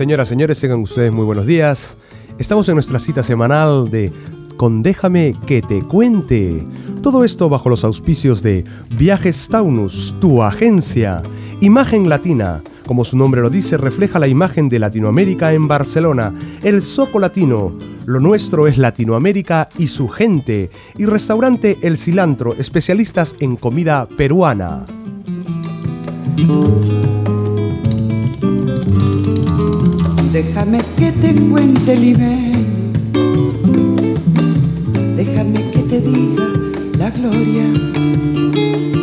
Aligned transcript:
Señoras, 0.00 0.30
señores, 0.30 0.58
tengan 0.58 0.80
ustedes 0.80 1.12
muy 1.12 1.26
buenos 1.26 1.44
días. 1.44 1.98
Estamos 2.38 2.66
en 2.70 2.76
nuestra 2.76 2.98
cita 2.98 3.22
semanal 3.22 3.90
de 3.90 4.10
Con 4.56 4.82
Déjame 4.82 5.34
que 5.46 5.60
te 5.60 5.82
cuente. 5.82 6.66
Todo 7.02 7.22
esto 7.22 7.50
bajo 7.50 7.68
los 7.68 7.84
auspicios 7.84 8.42
de 8.42 8.64
Viajes 8.96 9.46
Taunus, 9.50 10.14
tu 10.18 10.42
agencia. 10.42 11.22
Imagen 11.60 12.08
Latina, 12.08 12.62
como 12.86 13.04
su 13.04 13.18
nombre 13.18 13.42
lo 13.42 13.50
dice, 13.50 13.76
refleja 13.76 14.18
la 14.18 14.26
imagen 14.26 14.70
de 14.70 14.78
Latinoamérica 14.78 15.52
en 15.52 15.68
Barcelona. 15.68 16.34
El 16.62 16.80
Soco 16.80 17.18
Latino, 17.18 17.76
lo 18.06 18.20
nuestro 18.20 18.66
es 18.68 18.78
Latinoamérica 18.78 19.68
y 19.76 19.88
su 19.88 20.08
gente. 20.08 20.70
Y 20.96 21.04
restaurante 21.04 21.76
El 21.82 21.98
Cilantro, 21.98 22.54
especialistas 22.54 23.36
en 23.40 23.54
comida 23.54 24.08
peruana. 24.16 24.86
Déjame 30.32 30.80
que 30.96 31.10
te 31.10 31.34
cuente 31.50 31.96
limeño, 31.96 32.92
déjame 35.16 35.70
que 35.72 35.80
te 35.80 36.00
diga 36.00 36.46
la 36.96 37.10
gloria 37.10 37.64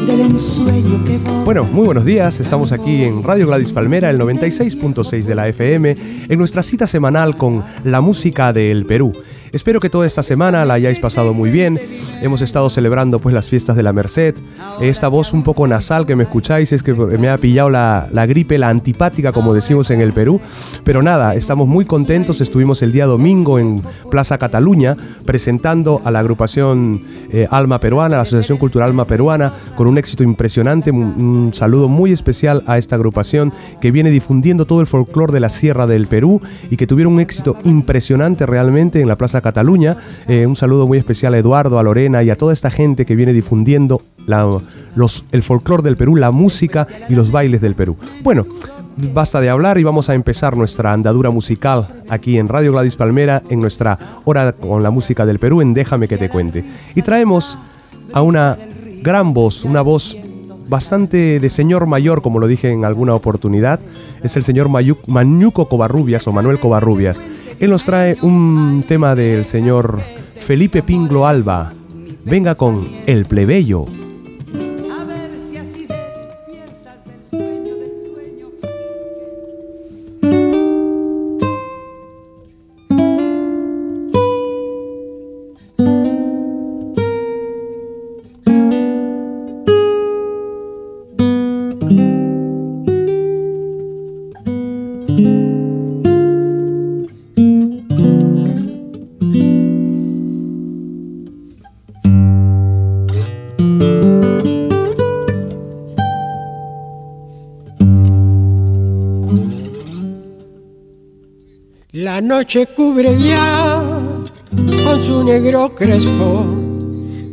del 0.07 0.21
ensueño 0.21 1.03
que 1.03 1.17
voy. 1.17 1.43
Bueno, 1.43 1.65
muy 1.65 1.85
buenos 1.85 2.05
días. 2.05 2.39
Estamos 2.39 2.71
aquí 2.71 3.03
en 3.03 3.23
Radio 3.23 3.45
Gladys 3.47 3.73
Palmera, 3.73 4.09
el 4.09 4.19
96.6 4.19 5.23
de 5.23 5.35
la 5.35 5.49
FM, 5.49 5.97
en 6.29 6.39
nuestra 6.39 6.63
cita 6.63 6.87
semanal 6.87 7.35
con 7.35 7.61
la 7.83 7.99
música 7.99 8.53
del 8.53 8.85
Perú. 8.85 9.11
Espero 9.57 9.79
que 9.79 9.89
toda 9.89 10.05
esta 10.05 10.21
semana 10.21 10.65
la 10.65 10.75
hayáis 10.75 10.99
pasado 10.99 11.33
muy 11.33 11.49
bien. 11.49 11.79
Hemos 12.21 12.43
estado 12.43 12.69
celebrando 12.69 13.17
pues 13.17 13.33
las 13.33 13.49
fiestas 13.49 13.75
de 13.75 13.81
la 13.81 13.91
Merced. 13.91 14.35
Esta 14.81 15.07
voz 15.07 15.33
un 15.33 15.41
poco 15.41 15.65
nasal 15.65 16.05
que 16.05 16.15
me 16.15 16.21
escucháis 16.21 16.71
es 16.73 16.83
que 16.83 16.93
me 16.93 17.27
ha 17.27 17.39
pillado 17.39 17.71
la, 17.71 18.07
la 18.11 18.27
gripe, 18.27 18.59
la 18.59 18.69
antipática 18.69 19.31
como 19.31 19.55
decimos 19.55 19.89
en 19.89 19.99
el 19.99 20.13
Perú. 20.13 20.39
Pero 20.83 21.01
nada, 21.01 21.33
estamos 21.33 21.67
muy 21.67 21.85
contentos. 21.85 22.39
Estuvimos 22.39 22.83
el 22.83 22.91
día 22.91 23.07
domingo 23.07 23.57
en 23.57 23.81
Plaza 24.11 24.37
Cataluña 24.37 24.95
presentando 25.25 26.03
a 26.05 26.11
la 26.11 26.19
agrupación 26.19 27.01
eh, 27.31 27.47
Alma 27.49 27.79
Peruana, 27.79 28.17
la 28.17 28.21
Asociación 28.21 28.59
Cultural 28.59 28.89
Alma 28.89 29.05
Peruana, 29.05 29.53
con 29.75 29.87
un 29.87 29.97
éxito 29.97 30.21
impresionante. 30.21 30.91
Un, 30.91 31.01
un 31.01 31.53
saludo 31.55 31.89
muy 31.89 32.11
especial 32.11 32.61
a 32.67 32.77
esta 32.77 32.95
agrupación 32.95 33.51
que 33.81 33.89
viene 33.89 34.11
difundiendo 34.11 34.65
todo 34.65 34.81
el 34.81 34.87
folclore 34.87 35.33
de 35.33 35.39
la 35.39 35.49
Sierra 35.49 35.87
del 35.87 36.05
Perú 36.05 36.39
y 36.69 36.77
que 36.77 36.85
tuvieron 36.85 37.13
un 37.13 37.21
éxito 37.21 37.57
impresionante 37.63 38.45
realmente 38.45 39.01
en 39.01 39.07
la 39.07 39.17
Plaza 39.17 39.41
Cataluña. 39.41 39.46
Eh, 40.27 40.45
un 40.45 40.55
saludo 40.55 40.87
muy 40.87 40.97
especial 40.97 41.33
a 41.33 41.37
Eduardo, 41.37 41.79
a 41.79 41.83
Lorena 41.83 42.23
y 42.23 42.29
a 42.29 42.35
toda 42.35 42.53
esta 42.53 42.69
gente 42.69 43.05
que 43.05 43.15
viene 43.15 43.33
difundiendo 43.33 44.01
el 45.31 45.43
folclore 45.43 45.83
del 45.83 45.97
Perú, 45.97 46.15
la 46.15 46.31
música 46.31 46.87
y 47.09 47.15
los 47.15 47.31
bailes 47.31 47.61
del 47.61 47.75
Perú. 47.75 47.97
Bueno, 48.23 48.45
basta 49.13 49.39
de 49.39 49.49
hablar 49.49 49.77
y 49.77 49.83
vamos 49.83 50.09
a 50.09 50.15
empezar 50.15 50.57
nuestra 50.57 50.91
andadura 50.91 51.29
musical 51.29 51.87
aquí 52.09 52.37
en 52.37 52.47
Radio 52.47 52.71
Gladys 52.71 52.95
Palmera 52.95 53.41
en 53.49 53.61
nuestra 53.61 53.97
hora 54.25 54.53
con 54.53 54.83
la 54.83 54.89
música 54.89 55.25
del 55.25 55.39
Perú 55.39 55.61
en 55.61 55.73
Déjame 55.73 56.07
que 56.07 56.17
te 56.17 56.29
cuente. 56.29 56.63
Y 56.95 57.01
traemos 57.01 57.57
a 58.13 58.21
una 58.21 58.57
gran 59.01 59.33
voz, 59.33 59.63
una 59.63 59.81
voz 59.81 60.17
bastante 60.67 61.39
de 61.39 61.49
señor 61.49 61.85
mayor, 61.85 62.21
como 62.21 62.39
lo 62.39 62.47
dije 62.47 62.71
en 62.71 62.85
alguna 62.85 63.15
oportunidad, 63.15 63.79
es 64.23 64.35
el 64.35 64.43
señor 64.43 64.69
Mayu, 64.69 64.97
Mañuco 65.07 65.69
Covarrubias 65.69 66.27
o 66.27 66.31
Manuel 66.31 66.59
Covarrubias. 66.59 67.21
Él 67.59 67.71
nos 67.71 67.83
trae 67.83 68.17
un 68.21 68.83
tema 68.87 69.15
del 69.15 69.43
señor 69.43 69.99
Felipe 70.35 70.83
Pinglo 70.83 71.25
Alba. 71.25 71.73
Venga 72.23 72.53
con 72.53 72.85
El 73.07 73.25
Plebeyo. 73.25 73.85
Noche 112.37 112.67
cubre 112.67 113.17
ya 113.17 113.81
con 114.83 115.01
su 115.01 115.23
negro 115.23 115.73
crespo 115.73 116.45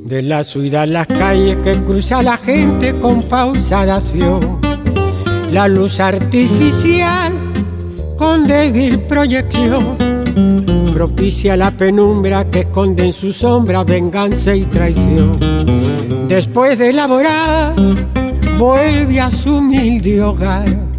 de 0.07 0.23
la 0.23 0.43
ciudad 0.43 0.89
las 0.89 1.07
calles 1.07 1.59
que 1.59 1.75
cruza 1.85 2.23
la 2.23 2.39
gente 2.39 2.95
con 2.95 3.23
pausada 3.25 3.97
acción. 3.97 4.61
La 5.53 5.69
luz 5.69 6.01
artificial 6.01 7.35
con 8.17 8.47
débil 8.47 8.99
proyección 9.01 9.99
propicia 10.95 11.55
la 11.55 11.71
penumbra 11.71 12.49
que 12.51 12.61
esconde 12.61 13.05
en 13.05 13.13
su 13.13 13.31
sombra 13.31 13.85
venganza 13.85 14.57
y 14.57 14.65
traición. 14.65 15.39
Después 16.29 16.79
de 16.79 16.89
elaborar, 16.89 17.75
vuelve 18.57 19.21
a 19.21 19.31
su 19.31 19.59
humilde 19.59 20.23
hogar. 20.23 20.94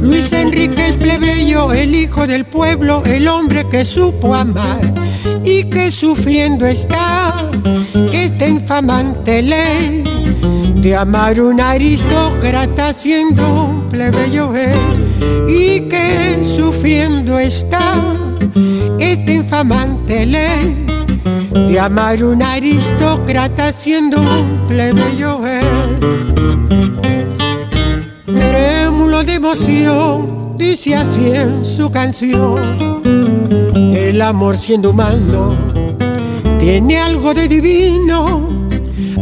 Luis 0.00 0.32
Enrique 0.32 0.86
el 0.86 0.98
plebeyo, 0.98 1.72
el 1.72 1.94
hijo 1.94 2.26
del 2.26 2.44
pueblo, 2.44 3.02
el 3.04 3.28
hombre 3.28 3.64
que 3.68 3.84
supo 3.84 4.34
amar 4.34 4.80
y 5.44 5.64
que 5.64 5.90
sufriendo 5.90 6.66
está 6.66 7.48
esta 8.12 8.46
infamante 8.46 9.42
ley 9.42 10.04
de 10.74 10.96
amar 10.96 11.40
un 11.40 11.60
aristócrata 11.60 12.92
siendo 12.92 13.64
un 13.64 13.88
plebeyo 13.88 14.54
él 14.54 15.48
y 15.48 15.80
que 15.88 16.42
sufriendo 16.42 17.38
está 17.38 17.94
esta 18.98 19.32
infamante 19.32 20.26
ley 20.26 20.86
de 21.68 21.80
amar 21.80 22.22
un 22.22 22.42
aristócrata 22.42 23.72
siendo 23.72 24.20
un 24.20 24.66
plebeyo 24.66 25.46
él 25.46 27.15
emoción, 29.36 30.56
dice 30.56 30.96
así 30.96 31.30
en 31.30 31.64
su 31.64 31.90
canción. 31.90 32.56
El 33.94 34.20
amor 34.22 34.56
siendo 34.56 34.90
humano 34.90 35.54
tiene 36.58 36.98
algo 36.98 37.34
de 37.34 37.46
divino. 37.46 38.48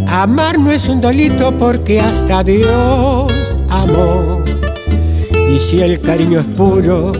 Amar 0.07 0.59
no 0.59 0.71
es 0.71 0.89
un 0.89 1.01
delito 1.01 1.53
porque 1.59 2.01
hasta 2.01 2.45
Dios 2.45 3.33
amó. 3.69 4.43
Y 5.53 5.59
si 5.59 5.81
el 5.81 6.01
cariño 6.01 6.41
es 6.41 6.47
puro 6.47 7.11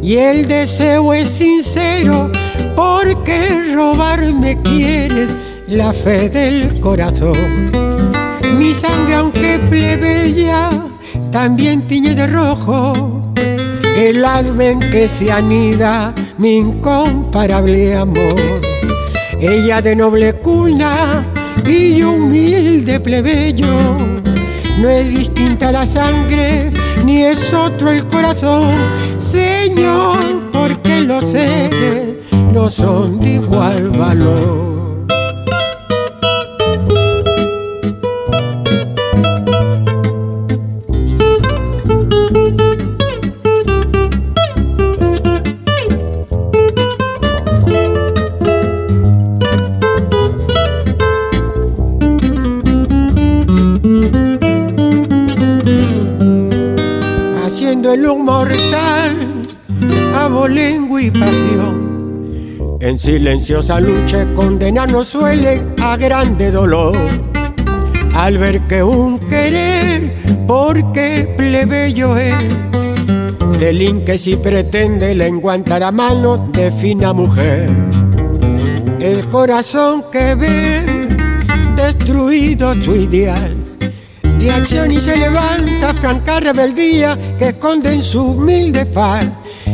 y 0.00 0.16
el 0.16 0.46
deseo 0.46 1.12
es 1.12 1.28
sincero, 1.28 2.30
¿por 2.76 3.24
qué 3.24 3.72
robarme 3.74 4.56
quieres 4.62 5.30
la 5.66 5.92
fe 5.92 6.28
del 6.28 6.78
corazón? 6.78 7.70
Mi 8.56 8.72
sangre 8.72 9.16
aunque 9.16 9.58
plebeya 9.68 10.70
también 11.36 11.82
tiñe 11.82 12.14
de 12.14 12.26
rojo 12.28 12.94
el 13.94 14.24
alma 14.24 14.64
en 14.68 14.80
que 14.80 15.06
se 15.06 15.30
anida 15.30 16.14
mi 16.38 16.56
incomparable 16.56 17.94
amor. 17.94 18.40
Ella 19.38 19.82
de 19.82 19.94
noble 19.94 20.32
cuna 20.32 21.26
y 21.66 22.02
humilde 22.02 23.00
plebeyo, 23.00 23.98
no 24.78 24.88
es 24.88 25.10
distinta 25.10 25.72
la 25.72 25.84
sangre 25.84 26.72
ni 27.04 27.24
es 27.24 27.52
otro 27.52 27.90
el 27.90 28.06
corazón, 28.06 28.74
Señor, 29.18 30.50
porque 30.50 31.02
los 31.02 31.22
seres 31.32 32.16
no 32.50 32.70
son 32.70 33.20
de 33.20 33.34
igual 33.34 33.90
valor. 33.90 34.75
En 62.86 63.00
silenciosa 63.00 63.80
lucha 63.80 64.24
condenarnos 64.36 65.08
suele 65.08 65.60
a 65.82 65.96
grande 65.96 66.52
dolor. 66.52 66.96
Al 68.14 68.38
ver 68.38 68.60
que 68.68 68.80
un 68.80 69.18
querer, 69.18 70.14
porque 70.46 71.34
plebeyo 71.36 72.16
es, 72.16 72.36
delinque 73.58 74.16
si 74.16 74.36
pretende 74.36 75.16
la 75.16 75.26
enguantar 75.26 75.82
a 75.82 75.90
mano 75.90 76.48
de 76.52 76.70
fina 76.70 77.12
mujer. 77.12 77.68
El 79.00 79.26
corazón 79.30 80.04
que 80.12 80.36
ve 80.36 80.86
destruido 81.74 82.72
tu 82.76 82.94
ideal. 82.94 83.56
Reacción 84.38 84.92
y 84.92 85.00
se 85.00 85.16
levanta 85.16 85.92
franca 85.92 86.38
rebeldía 86.38 87.18
que 87.36 87.48
esconde 87.48 87.94
en 87.94 88.02
su 88.02 88.30
humilde 88.30 88.86
faz. 88.86 89.26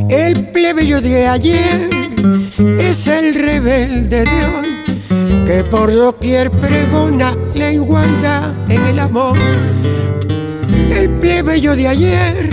El 0.09 0.49
plebeyo 0.49 1.03
de 1.03 1.29
ayer 1.29 2.02
es 2.79 3.07
el 3.07 3.35
rebelde 3.35 4.25
de 4.25 4.47
hoy 4.47 5.45
que 5.45 5.65
por 5.65 5.93
doquier 5.93 6.51
pregona 6.51 7.37
la 7.55 7.73
igualdad 7.73 8.53
en 8.69 8.87
el 8.87 8.99
amor. 8.99 9.37
El 10.91 11.11
plebeyo 11.11 11.75
de 11.75 11.89
ayer 11.89 12.51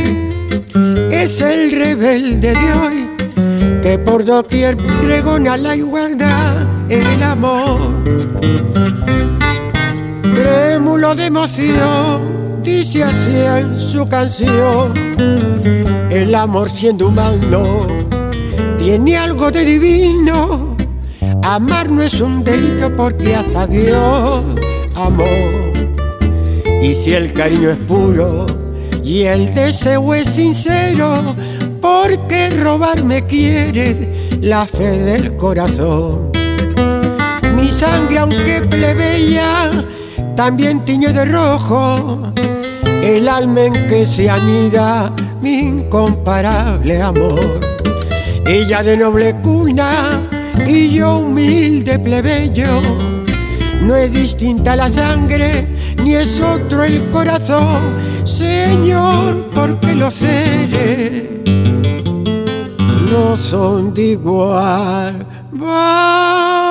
es 1.11 1.41
el 1.41 1.71
rebelde 1.71 2.53
de 2.53 2.73
hoy 2.73 3.09
que 3.81 3.99
por 3.99 4.25
doquier 4.25 4.77
pregona 4.77 5.57
la 5.57 5.75
igualdad 5.75 6.63
en 6.89 7.05
el 7.05 7.23
amor. 7.23 7.79
Trémulo 10.33 11.15
de 11.15 11.25
emoción, 11.25 12.61
dice 12.63 13.03
así 13.03 13.35
en 13.35 13.79
su 13.79 14.07
canción, 14.07 14.93
el 16.09 16.33
amor 16.33 16.69
siendo 16.69 17.09
humano 17.09 17.98
tiene 18.79 19.17
algo 19.17 19.51
de 19.51 19.65
divino. 19.65 20.77
Amar 21.43 21.91
no 21.91 22.01
es 22.01 22.21
un 22.21 22.43
delito 22.43 22.89
porque 22.95 23.35
hace 23.35 23.57
a 23.57 23.67
Dios 23.67 24.41
amor. 24.95 25.27
Y 26.81 26.95
si 26.95 27.11
el 27.11 27.33
cariño 27.33 27.71
es 27.71 27.77
puro, 27.77 28.45
y 29.03 29.23
el 29.23 29.53
deseo 29.53 30.13
es 30.13 30.29
sincero, 30.29 31.35
porque 31.81 32.49
robarme 32.51 33.25
quiere 33.25 34.39
la 34.41 34.65
fe 34.65 34.97
del 34.97 35.35
corazón. 35.35 36.31
Mi 37.55 37.69
sangre, 37.69 38.19
aunque 38.19 38.61
plebeya, 38.61 39.71
también 40.37 40.85
tiñe 40.85 41.11
de 41.11 41.25
rojo 41.25 42.31
el 42.85 43.27
alma 43.27 43.65
en 43.65 43.87
que 43.87 44.05
se 44.05 44.29
anida 44.29 45.11
mi 45.41 45.59
incomparable 45.59 47.01
amor. 47.01 47.68
Ella 48.51 48.81
de 48.81 48.97
noble 48.97 49.35
cuna 49.43 50.27
y 50.65 50.89
yo 50.89 51.19
humilde 51.19 51.99
plebeyo, 51.99 52.81
no 53.83 53.95
es 53.95 54.11
distinta 54.11 54.75
la 54.75 54.89
sangre 54.89 55.67
ni 56.03 56.15
es 56.15 56.41
otro 56.41 56.83
el 56.83 56.99
corazón, 57.11 57.95
Señor, 58.23 59.51
porque 59.53 59.93
los 59.93 60.15
seres 60.15 61.25
no 63.11 63.37
son 63.37 63.93
de 63.93 64.01
igual 64.01 65.27
valor. 65.51 66.69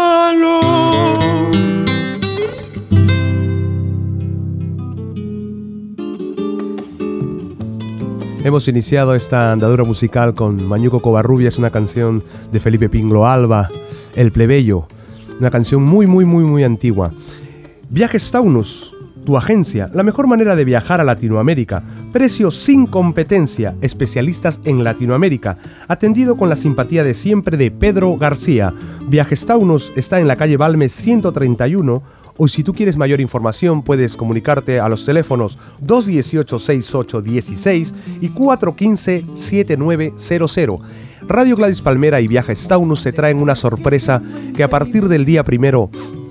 Hemos 8.44 8.68
iniciado 8.68 9.16
esta 9.16 9.52
andadura 9.52 9.82
musical 9.82 10.32
con 10.32 10.64
Mañuco 10.68 11.00
Covarrubias, 11.00 11.58
una 11.58 11.70
canción 11.70 12.22
de 12.52 12.60
Felipe 12.60 12.88
Pinglo 12.88 13.26
Alba, 13.26 13.68
El 14.14 14.30
Plebeyo, 14.30 14.86
una 15.40 15.50
canción 15.50 15.82
muy, 15.82 16.06
muy, 16.06 16.24
muy, 16.24 16.44
muy 16.44 16.62
antigua. 16.62 17.10
Viajes 17.90 18.30
Taunus, 18.30 18.94
tu 19.26 19.36
agencia, 19.36 19.90
la 19.92 20.04
mejor 20.04 20.28
manera 20.28 20.54
de 20.54 20.64
viajar 20.64 21.00
a 21.00 21.04
Latinoamérica. 21.04 21.82
Precios 22.12 22.56
sin 22.56 22.86
competencia, 22.86 23.74
especialistas 23.80 24.60
en 24.64 24.84
Latinoamérica. 24.84 25.58
Atendido 25.88 26.36
con 26.36 26.48
la 26.48 26.56
simpatía 26.56 27.02
de 27.02 27.14
siempre 27.14 27.56
de 27.56 27.72
Pedro 27.72 28.16
García. 28.16 28.72
Viajes 29.08 29.44
Taunus 29.44 29.92
está 29.96 30.20
en 30.20 30.28
la 30.28 30.36
calle 30.36 30.56
Balmes 30.56 30.92
131 30.92 32.02
o 32.38 32.48
si 32.48 32.62
tú 32.62 32.72
quieres 32.72 32.96
mayor 32.96 33.20
información 33.20 33.82
puedes 33.82 34.16
comunicarte 34.16 34.80
a 34.80 34.88
los 34.88 35.04
teléfonos 35.04 35.58
218-6816 35.84 37.92
y 38.22 38.30
415-7900. 38.30 40.80
Radio 41.28 41.56
Gladys 41.56 41.82
Palmera 41.82 42.22
y 42.22 42.28
Viajes 42.28 42.66
Taunus 42.66 43.00
se 43.00 43.12
traen 43.12 43.36
una 43.36 43.54
sorpresa 43.54 44.22
que 44.56 44.62
a 44.62 44.68
partir 44.68 45.08
del 45.08 45.26
día 45.26 45.44
primero 45.44 45.90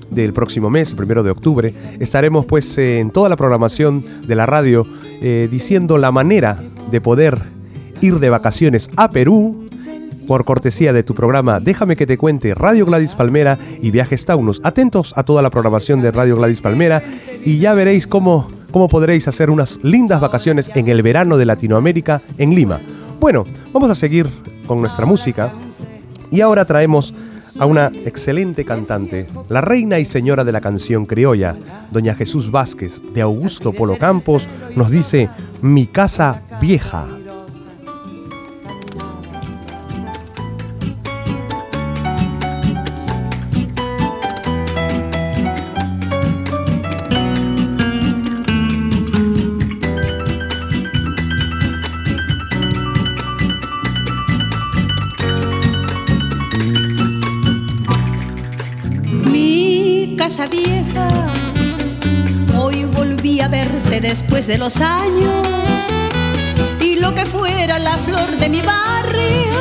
del 0.09 0.33
próximo 0.33 0.69
mes, 0.69 0.94
primero 0.94 1.21
de 1.21 1.31
octubre, 1.31 1.74
estaremos 2.00 2.45
pues 2.45 2.77
en 2.77 3.12
toda 3.12 3.30
la 3.30 3.36
programación 3.36 4.03
de 4.25 4.36
la 4.36 4.45
radio 4.45 4.88
eh, 5.21 5.48
diciendo 5.51 5.98
la 5.98 6.12
manera 6.12 6.60
de 6.89 7.01
poder 7.01 7.38
ir 8.01 8.19
de 8.19 8.30
vacaciones 8.30 8.89
a 8.95 9.10
Perú 9.10 9.67
por 10.27 10.45
cortesía 10.45 10.94
de 10.94 11.03
tu 11.03 11.15
programa 11.15 11.59
Déjame 11.59 11.95
que 11.95 12.06
te 12.06 12.18
cuente 12.18 12.53
Radio 12.53 12.85
Gladys 12.85 13.15
Palmera 13.15 13.57
y 13.81 13.89
Viajes 13.89 14.25
Taunus. 14.25 14.62
Atentos 14.63 15.13
a 15.15 15.24
toda 15.24 15.41
la 15.41 15.50
programación 15.50 16.01
de 16.01 16.12
Radio 16.12 16.35
Gladys 16.35 16.62
Palmera 16.62 17.01
y 17.44 17.57
ya 17.57 17.74
veréis 17.74 18.06
cómo, 18.06 18.47
cómo 18.71 18.89
podréis 18.89 19.27
hacer 19.27 19.50
unas 19.50 19.79
lindas 19.83 20.19
vacaciones 20.19 20.69
en 20.75 20.89
el 20.89 21.01
verano 21.01 21.38
de 21.38 21.45
Latinoamérica 21.45 22.21
en 22.38 22.53
Lima. 22.53 22.79
Bueno, 23.19 23.45
vamos 23.74 23.89
a 23.89 23.95
seguir 23.95 24.27
con 24.68 24.81
nuestra 24.81 25.06
música 25.06 25.53
y 26.29 26.41
ahora 26.41 26.65
traemos 26.65 27.13
a 27.59 27.65
una 27.65 27.91
excelente 28.06 28.65
cantante, 28.65 29.27
la 29.50 29.62
reina 29.62 29.97
y 30.00 30.06
señora 30.06 30.44
de 30.44 30.51
la 30.51 30.62
canción 30.62 31.06
criolla, 31.06 31.56
doña 31.91 32.13
Jesús 32.13 32.51
Vázquez, 32.51 33.01
de 33.13 33.21
Augusto 33.21 33.74
Polo 33.74 33.97
Campos, 33.97 34.47
nos 34.75 34.91
dice 34.91 35.29
Mi 35.62 35.88
casa 35.88 36.44
vieja. 36.62 37.07
De 64.48 64.58
los 64.58 64.80
años 64.80 65.46
y 66.80 66.96
lo 66.96 67.13
que 67.13 67.25
fuera 67.25 67.77
la 67.80 67.98
flor 67.98 68.38
de 68.38 68.48
mi 68.48 68.62
barrio 68.62 69.51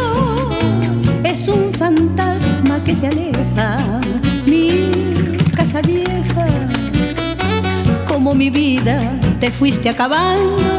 es 1.25 1.49
un 1.49 1.75
fantasma 1.75 2.83
que 2.85 2.95
se 2.95 3.09
aleja, 3.09 4.01
mi 4.47 4.93
casa 5.57 5.81
vieja, 5.83 6.47
como 8.07 8.33
mi 8.33 8.49
vida 8.49 9.01
te 9.41 9.51
fuiste 9.51 9.89
acabando, 9.89 10.79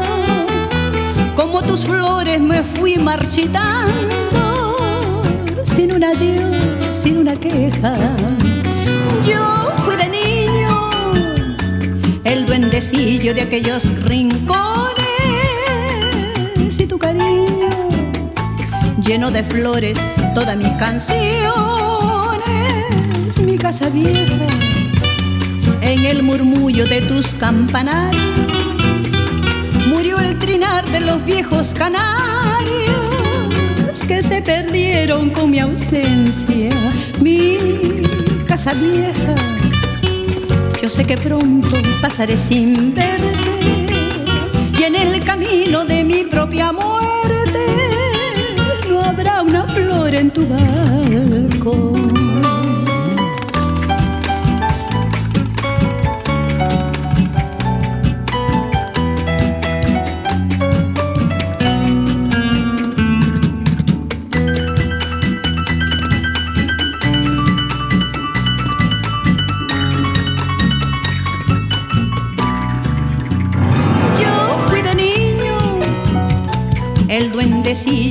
como 1.36 1.60
tus 1.60 1.84
flores 1.84 2.40
me 2.40 2.62
fui 2.62 2.96
marchitando, 2.96 4.76
sin 5.64 5.94
un 5.94 6.04
adiós, 6.04 6.96
sin 7.02 7.18
una 7.18 7.34
queja. 7.34 7.92
Yo 9.22 9.57
de 12.80 13.42
aquellos 13.42 13.82
rincones. 14.04 14.94
Y 16.78 16.86
tu 16.86 16.96
cariño 16.96 17.68
lleno 19.04 19.32
de 19.32 19.42
flores 19.42 19.98
todas 20.32 20.56
mis 20.56 20.68
canciones, 20.74 21.50
mi 23.44 23.58
casa 23.58 23.88
vieja. 23.88 24.46
En 25.80 26.04
el 26.04 26.22
murmullo 26.22 26.86
de 26.86 27.02
tus 27.02 27.34
campanarios 27.34 28.22
murió 29.88 30.20
el 30.20 30.38
trinar 30.38 30.88
de 30.88 31.00
los 31.00 31.24
viejos 31.24 31.72
canarios 31.74 32.14
que 34.06 34.22
se 34.22 34.40
perdieron 34.40 35.30
con 35.30 35.50
mi 35.50 35.58
ausencia, 35.58 36.70
mi 37.20 37.56
casa 38.46 38.72
vieja 38.74 39.37
sé 40.98 41.04
que 41.04 41.16
pronto 41.16 41.76
pasaré 42.02 42.36
sin 42.36 42.92
verte 42.92 44.08
y 44.76 44.82
en 44.82 44.96
el 44.96 45.22
camino 45.22 45.84
de 45.84 46.02
mi 46.02 46.24
propia 46.24 46.72
muerte 46.72 47.66
no 48.90 49.04
habrá 49.04 49.42
una 49.42 49.64
flor 49.68 50.12
en 50.12 50.28
tu 50.32 50.44
balcón. 50.48 52.17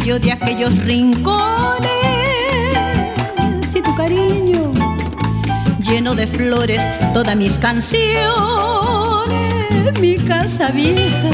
Gentecillo 0.07 0.19
de 0.19 0.31
aquellos 0.31 0.77
rincones 0.85 1.89
y 3.75 3.81
tu 3.81 3.93
cariño 3.95 4.71
lleno 5.79 6.15
de 6.15 6.27
flores 6.27 6.81
todas 7.13 7.35
mis 7.35 7.57
canciones, 7.57 8.29
mi 9.99 10.15
casa 10.17 10.69
vieja 10.69 11.29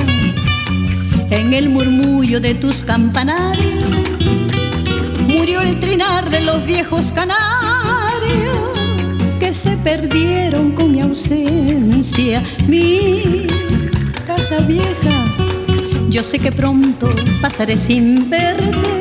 en 1.30 1.53
el 1.53 1.70
murmullo 1.70 2.39
de 2.39 2.56
tus 2.56 2.84
campanarios 2.84 3.86
murió 5.27 5.62
el 5.62 5.80
trinar 5.80 6.30
de 6.30 6.42
los 6.42 6.65
viejos 6.65 7.12
canarios 7.12 8.58
que 9.39 9.53
se 9.53 9.77
perdieron 9.77 10.72
con 10.72 10.92
mi 10.92 11.01
ausencia, 11.01 12.44
mi 12.68 13.46
casa 14.25 14.58
vieja 14.62 15.32
yo 16.13 16.22
sé 16.22 16.38
que 16.38 16.51
pronto 16.51 17.10
pasaré 17.41 17.75
sin 17.75 18.29
verte 18.29 18.92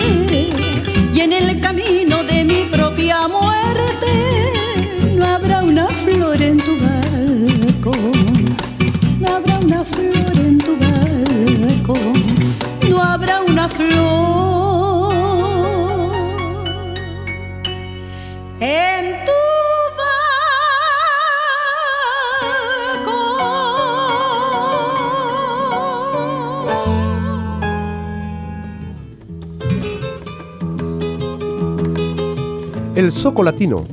Soco 33.23 33.45
Latino. 33.45 33.85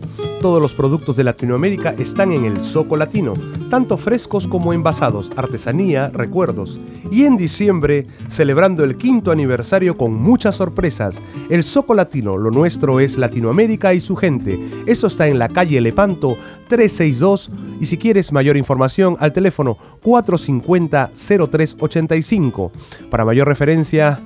Todos 0.42 0.60
los 0.60 0.74
productos 0.74 1.16
de 1.16 1.24
Latinoamérica 1.24 1.94
están 2.00 2.32
en 2.32 2.46
el 2.46 2.60
Soco 2.60 2.98
Latino, 2.98 3.36
tanto 3.70 3.96
frescos 3.96 4.48
como 4.48 4.74
envasados, 4.74 5.30
artesanía, 5.36 6.10
recuerdos. 6.10 6.80
Y 7.12 7.26
en 7.26 7.38
diciembre, 7.38 8.08
celebrando 8.28 8.84
el 8.84 8.98
quinto 8.98 9.30
aniversario 9.30 9.96
con 9.96 10.16
muchas 10.16 10.56
sorpresas, 10.56 11.22
el 11.52 11.62
Soco 11.62 11.94
Latino, 11.94 12.38
lo 12.38 12.50
nuestro 12.50 13.00
es 13.00 13.20
Latinoamérica 13.20 13.94
y 13.94 14.02
su 14.02 14.16
gente. 14.16 14.60
Esto 14.88 15.06
está 15.06 15.28
en 15.28 15.38
la 15.38 15.48
calle 15.48 15.80
Lepanto 15.80 16.36
362 16.68 17.52
y 17.82 17.86
si 17.86 18.00
quieres 18.00 18.34
mayor 18.34 18.58
información 18.58 19.16
al 19.20 19.32
teléfono 19.32 19.78
450-0385. 20.02 22.72
Para 23.12 23.26
mayor 23.26 23.48
referencia, 23.48 24.20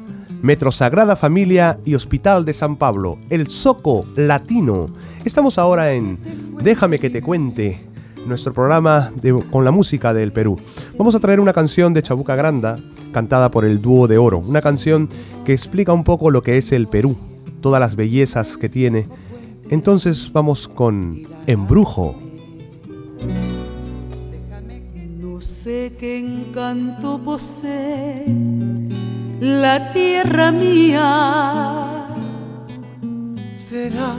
Metro 0.43 0.73
Sagrada 0.73 1.15
Familia 1.15 1.79
y 1.85 1.95
Hospital 1.95 2.43
de 2.43 2.51
San 2.51 2.75
Pablo, 2.75 3.17
el 3.29 3.47
Soco 3.47 4.05
Latino. 4.17 4.87
Estamos 5.23 5.57
ahora 5.57 5.93
en 5.93 6.19
Déjame 6.61 6.99
que 6.99 7.09
te 7.09 7.21
cuente, 7.21 7.79
nuestro 8.27 8.53
programa 8.53 9.13
con 9.51 9.63
la 9.63 9.71
música 9.71 10.13
del 10.13 10.33
Perú. 10.33 10.59
Vamos 10.97 11.15
a 11.15 11.21
traer 11.21 11.39
una 11.39 11.53
canción 11.53 11.93
de 11.93 12.03
Chabuca 12.03 12.35
Granda, 12.35 12.77
cantada 13.13 13.49
por 13.51 13.63
el 13.63 13.81
dúo 13.81 14.05
de 14.09 14.17
Oro, 14.17 14.39
una 14.39 14.61
canción 14.61 15.07
que 15.45 15.53
explica 15.53 15.93
un 15.93 16.03
poco 16.03 16.29
lo 16.29 16.43
que 16.43 16.57
es 16.57 16.73
el 16.73 16.89
Perú, 16.89 17.15
todas 17.61 17.79
las 17.79 17.95
bellezas 17.95 18.57
que 18.57 18.67
tiene. 18.67 19.07
Entonces 19.69 20.29
vamos 20.33 20.67
con 20.67 21.19
Embrujo. 21.47 22.19
No 25.21 25.39
sé 25.39 25.93
qué 25.97 26.19
encanto 26.19 27.17
posee 27.23 28.25
la 29.43 29.91
tierra 29.91 30.53
mía. 30.53 32.07
Será, 33.53 34.15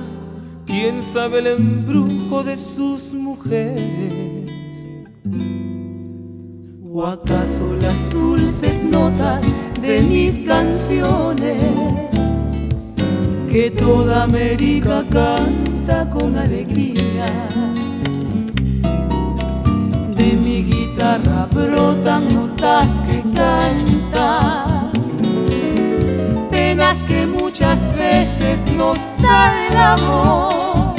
quién 0.66 1.02
sabe, 1.02 1.38
el 1.38 1.46
embrujo 1.46 2.44
de 2.44 2.54
sus 2.58 3.14
mujeres. 3.14 4.50
¿O 6.92 7.06
acaso 7.06 7.74
las 7.80 8.10
dulces 8.10 8.84
notas 8.84 9.40
de 9.80 10.02
mis 10.02 10.38
canciones 10.40 11.56
que 13.50 13.70
toda 13.70 14.24
América 14.24 15.02
canta 15.10 16.10
con 16.10 16.36
alegría? 16.36 17.26
De 20.16 20.32
mi 20.34 20.64
guitarra 20.64 21.48
brotan 21.50 22.32
notas 22.34 22.90
que 23.06 23.22
cantan 23.34 24.63
que 27.08 27.26
muchas 27.26 27.80
veces 27.96 28.60
nos 28.76 28.98
da 29.22 29.66
el 29.66 29.76
amor. 29.76 30.94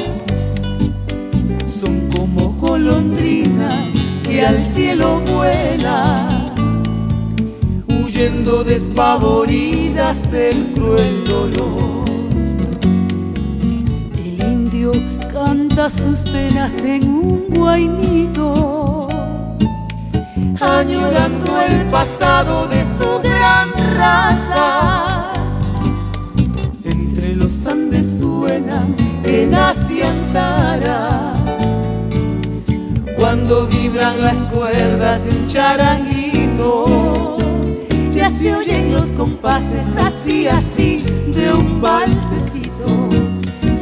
Son 1.65 2.09
como 2.09 2.57
colondrinas 2.57 3.89
que 4.23 4.43
al 4.43 4.63
cielo 4.63 5.21
vuelan, 5.21 6.83
huyendo 7.87 8.63
despavoridas 8.63 10.29
del 10.31 10.73
cruel 10.73 11.23
dolor. 11.23 12.05
El 14.17 14.43
indio 14.43 14.91
canta 15.31 15.89
sus 15.91 16.21
penas 16.21 16.73
en 16.83 17.07
un 17.07 17.45
guainito, 17.51 19.07
añorando 20.59 21.61
el 21.61 21.85
pasado 21.91 22.67
de 22.67 22.83
su 22.83 23.21
gran 23.21 23.71
raza 23.95 24.84
suenan 28.75 28.95
en 29.23 29.55
Antaras 29.55 31.41
cuando 33.17 33.67
vibran 33.67 34.21
las 34.21 34.43
cuerdas 34.43 35.23
de 35.23 35.29
un 35.31 35.47
charanguito 35.47 37.37
ya 38.11 38.29
se 38.29 38.55
oyen 38.55 38.93
los 38.93 39.11
compases 39.13 39.95
así 39.97 40.47
así 40.47 41.03
de 41.35 41.51
un 41.51 41.81
balsecito. 41.81 43.09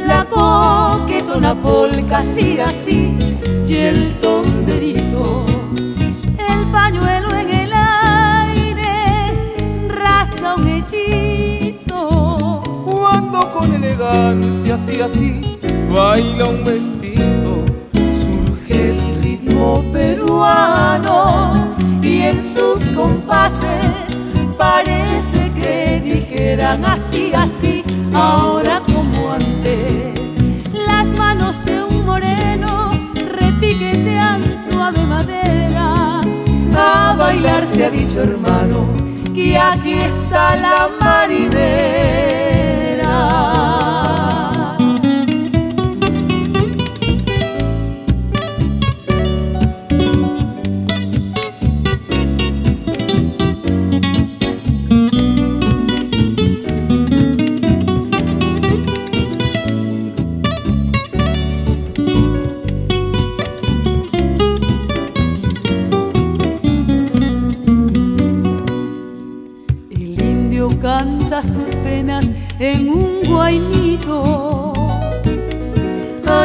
La 0.06 0.24
coquetona 0.24 1.54
polca 1.54 2.18
así 2.18 2.58
así 2.58 3.16
y 3.68 3.74
el 3.74 4.18
tonderito. 4.20 5.46
El 6.50 6.66
pañuelo 6.72 7.28
en 7.36 7.50
el 7.50 7.72
aire 7.72 8.88
rasga 9.88 10.56
un 10.56 10.66
hechizo 10.66 11.23
con 13.54 13.72
elegancia, 13.72 14.74
así, 14.74 15.00
así, 15.00 15.58
baila 15.88 16.46
un 16.46 16.64
mestizo. 16.64 17.64
Surge 17.92 18.90
el 18.90 19.22
ritmo 19.22 19.84
peruano 19.92 21.76
y 22.02 22.22
en 22.22 22.42
sus 22.42 22.82
compases 22.96 23.94
parece 24.58 25.52
que 25.52 26.00
dijeran 26.04 26.84
así, 26.84 27.32
así, 27.32 27.84
ahora 28.12 28.82
como 28.92 29.32
antes. 29.32 30.20
Las 30.88 31.08
manos 31.16 31.64
de 31.64 31.84
un 31.84 32.04
moreno 32.04 32.90
repiquetean 33.38 34.42
suave 34.56 35.06
madera. 35.06 36.20
A 36.76 37.14
bailar 37.16 37.64
se 37.66 37.84
ha 37.84 37.90
dicho 37.90 38.20
hermano 38.20 38.88
que 39.32 39.56
aquí 39.56 39.92
está 39.92 40.56
la 40.56 40.90
marinera. 41.00 42.43
Sus 43.14 43.63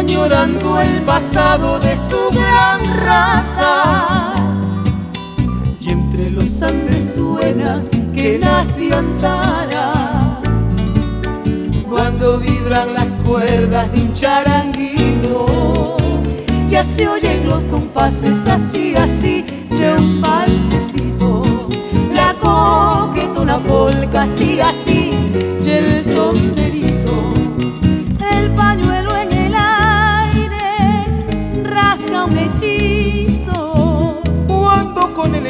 añorando 0.10 0.82
el 0.82 1.04
pasado 1.04 1.80
de 1.80 1.96
su 1.96 2.32
gran 2.32 2.84
raza. 3.00 4.34
Y 5.80 5.92
entre 5.92 6.32
los 6.32 6.62
Andes 6.63 7.13
suena 7.13 7.84
que 8.16 8.39
nació 8.39 8.98
Antara, 8.98 10.42
cuando 11.88 12.39
vibran 12.39 12.96
las 12.96 13.13
cuerdas 13.25 13.92
de 13.92 14.01
un 14.01 14.13
charanguito, 14.16 15.46
ya 16.68 16.84
se 16.84 17.08
oyen 17.08 17.48
los 17.48 17.66
compases 17.68 18.48
así, 18.48 18.96
así, 18.96 19.46
de 19.70 19.94
un 19.94 20.22
balsecito 20.22 21.10
una 23.50 23.58
polca 23.58 24.22
así, 24.22 24.60
así, 24.60 24.78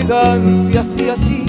elegancia, 0.10 0.82
así, 0.82 1.10
así, 1.10 1.46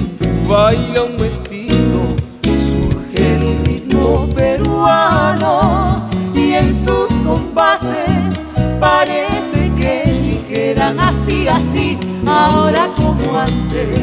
baila 0.47 1.03
un 1.03 1.17
mestizo. 1.17 2.15
Surge 2.43 3.35
el 3.35 3.65
ritmo 3.65 4.27
peruano 4.35 6.07
y 6.35 6.53
en 6.53 6.71
sus 6.73 7.07
compases 7.25 8.39
parece 8.79 9.71
que 9.75 10.45
dijeran 10.45 10.99
así, 10.99 11.47
así, 11.47 11.97
ahora 12.27 12.87
como 12.95 13.39
antes. 13.39 13.99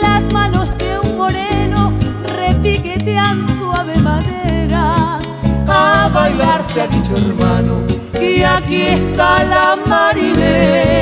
Las 0.00 0.32
manos 0.32 0.76
de 0.78 1.00
un 1.00 1.16
moreno 1.16 1.92
repiquetean 2.36 3.44
suave 3.58 3.96
madera. 3.98 5.18
A 5.66 6.08
bailar 6.12 6.62
se 6.62 6.82
ha 6.82 6.86
dicho 6.86 7.16
hermano, 7.16 7.82
y 8.20 8.42
aquí 8.42 8.82
está 8.82 9.42
la 9.42 9.76
marinera. 9.86 10.94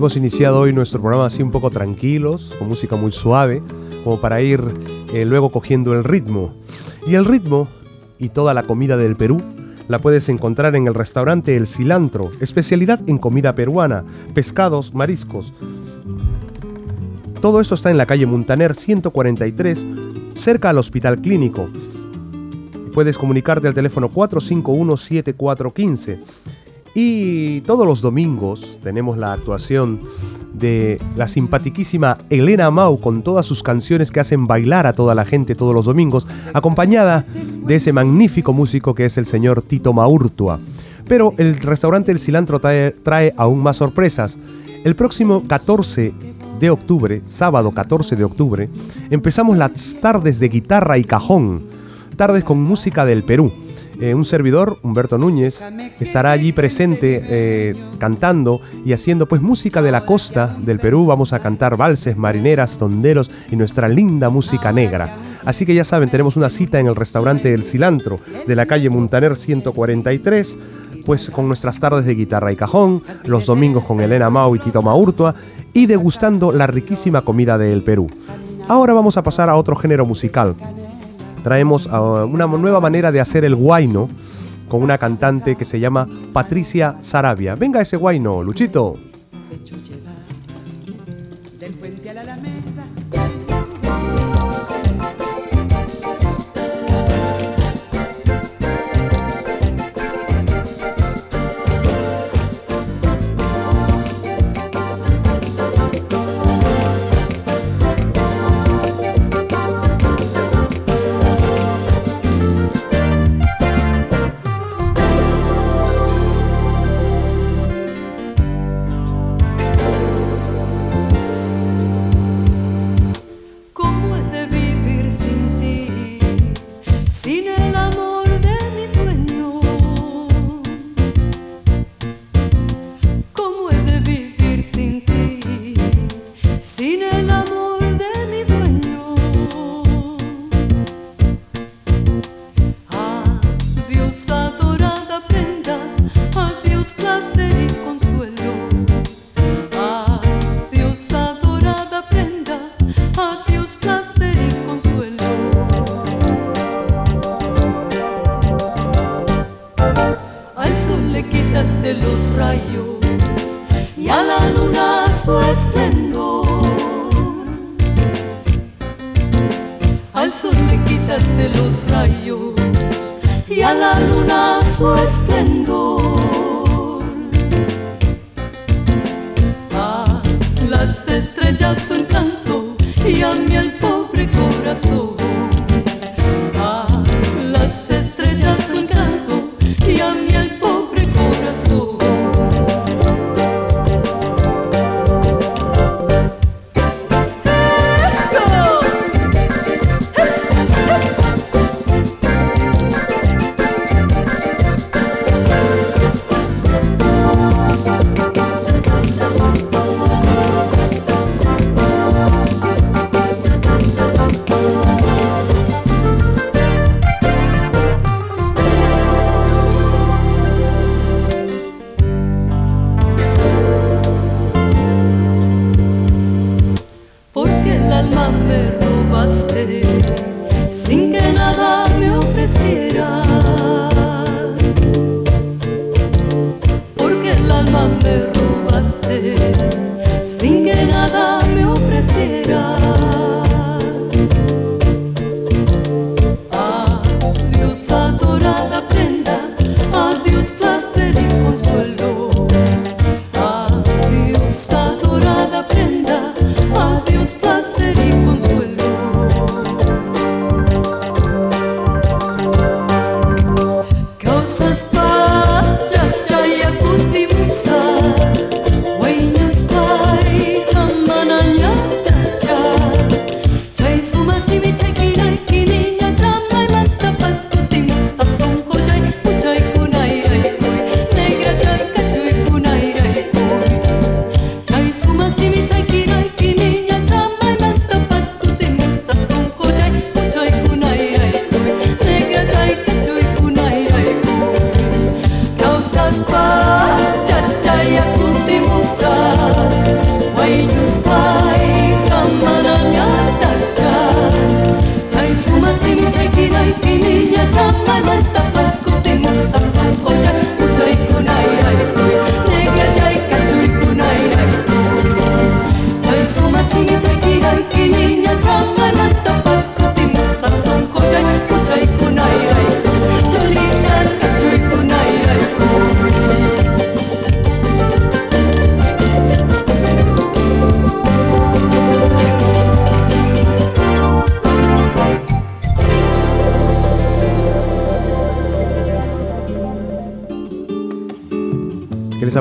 Hemos 0.00 0.16
iniciado 0.16 0.60
hoy 0.60 0.72
nuestro 0.72 0.98
programa 1.02 1.26
así 1.26 1.42
un 1.42 1.50
poco 1.50 1.68
tranquilos, 1.68 2.54
con 2.58 2.68
música 2.68 2.96
muy 2.96 3.12
suave, 3.12 3.62
como 4.02 4.18
para 4.18 4.40
ir 4.40 4.58
eh, 5.12 5.26
luego 5.26 5.50
cogiendo 5.50 5.92
el 5.92 6.04
ritmo. 6.04 6.54
Y 7.06 7.16
el 7.16 7.26
ritmo 7.26 7.68
y 8.18 8.30
toda 8.30 8.54
la 8.54 8.62
comida 8.62 8.96
del 8.96 9.14
Perú 9.14 9.42
la 9.88 9.98
puedes 9.98 10.30
encontrar 10.30 10.74
en 10.74 10.86
el 10.86 10.94
restaurante 10.94 11.54
El 11.54 11.66
Cilantro, 11.66 12.30
especialidad 12.40 13.06
en 13.10 13.18
comida 13.18 13.54
peruana, 13.54 14.02
pescados, 14.32 14.94
mariscos. 14.94 15.52
Todo 17.42 17.60
eso 17.60 17.74
está 17.74 17.90
en 17.90 17.98
la 17.98 18.06
calle 18.06 18.24
Muntaner 18.24 18.74
143, 18.74 19.84
cerca 20.34 20.70
al 20.70 20.78
Hospital 20.78 21.20
Clínico. 21.20 21.68
Puedes 22.94 23.18
comunicarte 23.18 23.68
al 23.68 23.74
teléfono 23.74 24.08
451 24.08 24.96
7415 24.96 26.59
y 26.94 27.60
todos 27.62 27.86
los 27.86 28.00
domingos 28.00 28.80
tenemos 28.82 29.16
la 29.16 29.32
actuación 29.32 30.00
de 30.52 31.00
la 31.16 31.28
simpatiquísima 31.28 32.18
Elena 32.28 32.70
Mau 32.70 32.98
con 32.98 33.22
todas 33.22 33.46
sus 33.46 33.62
canciones 33.62 34.10
que 34.10 34.20
hacen 34.20 34.46
bailar 34.46 34.86
a 34.86 34.92
toda 34.92 35.14
la 35.14 35.24
gente 35.24 35.54
todos 35.54 35.74
los 35.74 35.86
domingos, 35.86 36.26
acompañada 36.52 37.24
de 37.64 37.76
ese 37.76 37.92
magnífico 37.92 38.52
músico 38.52 38.94
que 38.94 39.06
es 39.06 39.18
el 39.18 39.26
señor 39.26 39.62
Tito 39.62 39.92
Maurtua. 39.92 40.58
Pero 41.06 41.34
el 41.38 41.58
restaurante 41.58 42.12
El 42.12 42.18
Cilantro 42.18 42.60
trae, 42.60 42.92
trae 42.92 43.34
aún 43.36 43.60
más 43.62 43.76
sorpresas. 43.76 44.38
El 44.84 44.96
próximo 44.96 45.44
14 45.46 46.12
de 46.60 46.70
octubre, 46.70 47.20
sábado 47.24 47.70
14 47.72 48.16
de 48.16 48.24
octubre, 48.24 48.68
empezamos 49.10 49.56
las 49.56 49.96
tardes 50.00 50.40
de 50.40 50.48
guitarra 50.48 50.98
y 50.98 51.04
cajón, 51.04 51.62
tardes 52.16 52.44
con 52.44 52.62
música 52.62 53.04
del 53.04 53.22
Perú. 53.22 53.52
Eh, 54.00 54.14
un 54.14 54.24
servidor, 54.24 54.78
Humberto 54.82 55.18
Núñez, 55.18 55.62
estará 56.00 56.30
allí 56.30 56.52
presente 56.52 57.22
eh, 57.22 57.74
cantando 57.98 58.62
y 58.82 58.94
haciendo 58.94 59.26
pues 59.26 59.42
música 59.42 59.82
de 59.82 59.92
la 59.92 60.06
costa 60.06 60.56
del 60.58 60.78
Perú. 60.78 61.04
Vamos 61.04 61.34
a 61.34 61.40
cantar 61.40 61.76
valses, 61.76 62.16
marineras, 62.16 62.78
tonderos 62.78 63.30
y 63.50 63.56
nuestra 63.56 63.90
linda 63.90 64.30
música 64.30 64.72
negra. 64.72 65.14
Así 65.44 65.66
que 65.66 65.74
ya 65.74 65.84
saben, 65.84 66.08
tenemos 66.08 66.38
una 66.38 66.48
cita 66.48 66.80
en 66.80 66.86
el 66.86 66.96
restaurante 66.96 67.52
El 67.52 67.62
Cilantro 67.62 68.20
de 68.46 68.56
la 68.56 68.64
calle 68.64 68.88
Muntaner 68.88 69.36
143, 69.36 70.56
pues 71.04 71.28
con 71.28 71.46
nuestras 71.46 71.78
tardes 71.78 72.06
de 72.06 72.14
guitarra 72.14 72.52
y 72.52 72.56
cajón, 72.56 73.02
los 73.26 73.44
domingos 73.44 73.84
con 73.84 74.00
Elena 74.00 74.30
Mau 74.30 74.56
y 74.56 74.60
Tito 74.60 74.80
Maurtua 74.80 75.34
y 75.74 75.84
degustando 75.84 76.52
la 76.52 76.66
riquísima 76.66 77.20
comida 77.20 77.58
del 77.58 77.82
Perú. 77.82 78.06
Ahora 78.66 78.94
vamos 78.94 79.18
a 79.18 79.22
pasar 79.22 79.50
a 79.50 79.56
otro 79.56 79.76
género 79.76 80.06
musical 80.06 80.56
traemos 81.40 81.86
una 81.86 82.46
nueva 82.46 82.80
manera 82.80 83.10
de 83.12 83.20
hacer 83.20 83.44
el 83.44 83.54
guayno 83.54 84.08
con 84.68 84.82
una 84.82 84.98
cantante 84.98 85.56
que 85.56 85.64
se 85.64 85.80
llama 85.80 86.06
Patricia 86.32 86.96
Sarabia. 87.00 87.56
Venga 87.56 87.80
ese 87.80 87.96
guayno, 87.96 88.42
Luchito. 88.42 89.09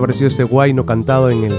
¿Qué 0.10 0.14
les 0.14 0.22
ha 0.22 0.26
parecido 0.26 0.44
este 0.44 0.44
guayno 0.56 0.86
cantado 0.86 1.30
en 1.30 1.44
el, 1.44 1.54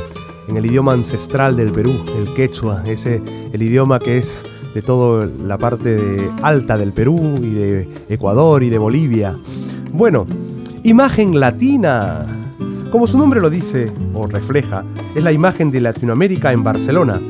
en 0.48 0.56
el 0.56 0.66
idioma 0.66 0.92
ancestral 0.92 1.56
del 1.56 1.70
Perú, 1.70 1.92
el 2.18 2.34
quechua? 2.34 2.82
Ese, 2.84 3.22
el 3.52 3.62
idioma 3.62 4.00
que 4.00 4.18
es 4.18 4.44
de 4.74 4.82
toda 4.82 5.26
la 5.46 5.56
parte 5.56 6.28
alta 6.42 6.76
del 6.76 6.92
Perú 6.92 7.38
y 7.40 7.50
de 7.50 7.88
Ecuador 8.08 8.64
y 8.64 8.68
de 8.68 8.76
Bolivia. 8.76 9.38
Bueno, 9.92 10.26
imagen 10.82 11.38
latina. 11.38 12.26
Como 12.90 13.06
su 13.06 13.18
nombre 13.18 13.40
lo 13.40 13.50
dice 13.50 13.92
o 14.14 14.26
refleja, 14.26 14.84
es 15.14 15.22
la 15.22 15.30
imagen 15.30 15.70
de 15.70 15.82
Latinoamérica 15.82 16.50
en 16.50 16.64
Barcelona. 16.64 17.20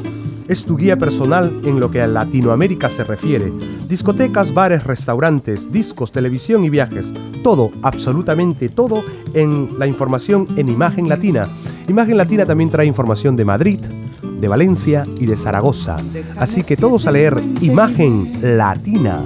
Es 0.50 0.64
tu 0.64 0.76
guía 0.76 0.96
personal 0.96 1.60
en 1.62 1.78
lo 1.78 1.92
que 1.92 2.02
a 2.02 2.08
Latinoamérica 2.08 2.88
se 2.88 3.04
refiere. 3.04 3.52
Discotecas, 3.88 4.52
bares, 4.52 4.82
restaurantes, 4.82 5.70
discos, 5.70 6.10
televisión 6.10 6.64
y 6.64 6.70
viajes. 6.70 7.12
Todo, 7.44 7.70
absolutamente 7.82 8.68
todo, 8.68 9.00
en 9.32 9.68
la 9.78 9.86
información 9.86 10.48
en 10.56 10.68
Imagen 10.68 11.08
Latina. 11.08 11.46
Imagen 11.86 12.16
Latina 12.16 12.44
también 12.44 12.68
trae 12.68 12.84
información 12.84 13.36
de 13.36 13.44
Madrid, 13.44 13.78
de 14.40 14.48
Valencia 14.48 15.06
y 15.20 15.26
de 15.26 15.36
Zaragoza. 15.36 15.98
Así 16.36 16.64
que 16.64 16.76
todos 16.76 17.06
a 17.06 17.12
leer 17.12 17.40
Imagen 17.60 18.40
Latina. 18.42 19.20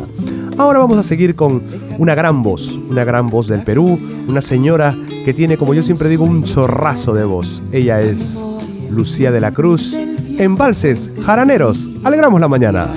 Ahora 0.58 0.80
vamos 0.80 0.98
a 0.98 1.02
seguir 1.02 1.34
con 1.34 1.62
una 1.96 2.14
gran 2.14 2.42
voz, 2.42 2.78
una 2.90 3.04
gran 3.04 3.30
voz 3.30 3.46
del 3.46 3.64
Perú, 3.64 3.98
una 4.28 4.42
señora 4.42 4.94
que 5.24 5.32
tiene, 5.32 5.56
como 5.56 5.72
yo 5.72 5.82
siempre 5.82 6.10
digo, 6.10 6.24
un 6.24 6.44
chorrazo 6.44 7.14
de 7.14 7.24
voz. 7.24 7.62
Ella 7.72 8.02
es 8.02 8.44
Lucía 8.90 9.32
de 9.32 9.40
la 9.40 9.52
Cruz. 9.52 9.96
En 10.38 10.56
Valses, 10.56 11.10
Jaraneros, 11.24 11.88
alegramos 12.02 12.40
la 12.40 12.48
mañana. 12.48 12.88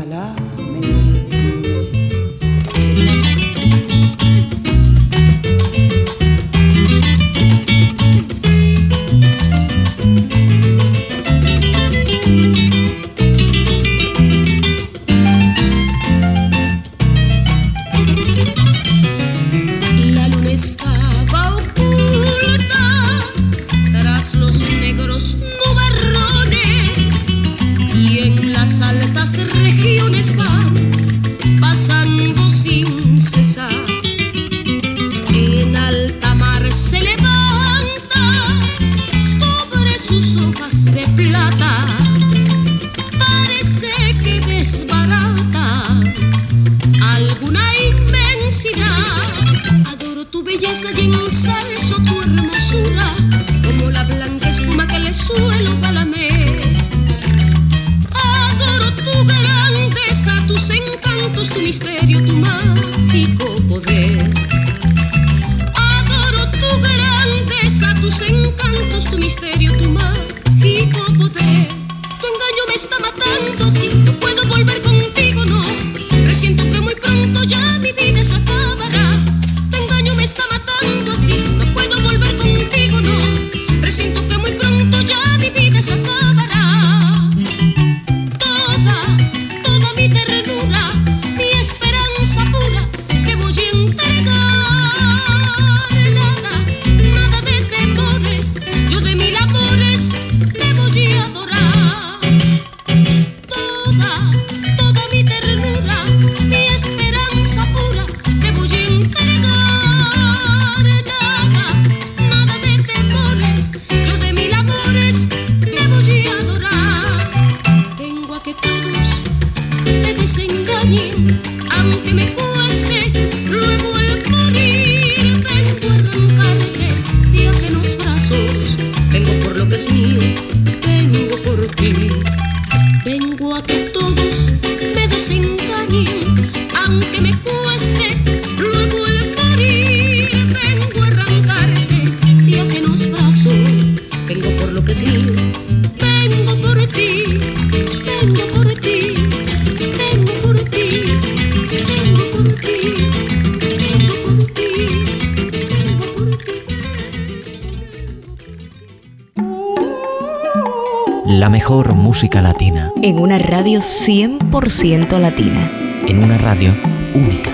Radio 163.77 164.39
100% 164.49 165.19
latina. 165.19 165.71
En 166.07 166.23
una 166.23 166.37
radio 166.39 166.73
única. 167.13 167.51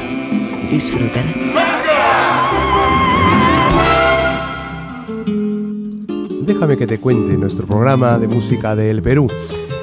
Disfrútala. 0.71 1.31
Déjame 6.45 6.77
que 6.77 6.87
te 6.87 6.99
cuente 6.99 7.33
nuestro 7.37 7.67
programa 7.67 8.17
de 8.19 8.27
música 8.27 8.75
del 8.75 9.01
Perú. 9.01 9.27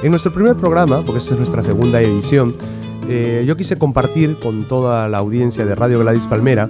En 0.01 0.09
nuestro 0.09 0.33
primer 0.33 0.55
programa, 0.55 1.01
porque 1.01 1.19
esta 1.19 1.33
es 1.33 1.39
nuestra 1.39 1.61
segunda 1.61 2.01
edición, 2.01 2.55
eh, 3.07 3.43
yo 3.45 3.55
quise 3.55 3.77
compartir 3.77 4.35
con 4.37 4.63
toda 4.63 5.07
la 5.09 5.19
audiencia 5.19 5.65
de 5.65 5.75
Radio 5.75 5.99
Gladys 5.99 6.25
Palmera 6.25 6.69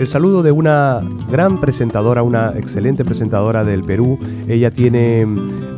el 0.00 0.06
saludo 0.06 0.42
de 0.42 0.50
una 0.50 1.02
gran 1.30 1.60
presentadora, 1.60 2.22
una 2.22 2.54
excelente 2.56 3.04
presentadora 3.04 3.64
del 3.64 3.82
Perú. 3.82 4.18
Ella 4.48 4.70
tiene 4.70 5.26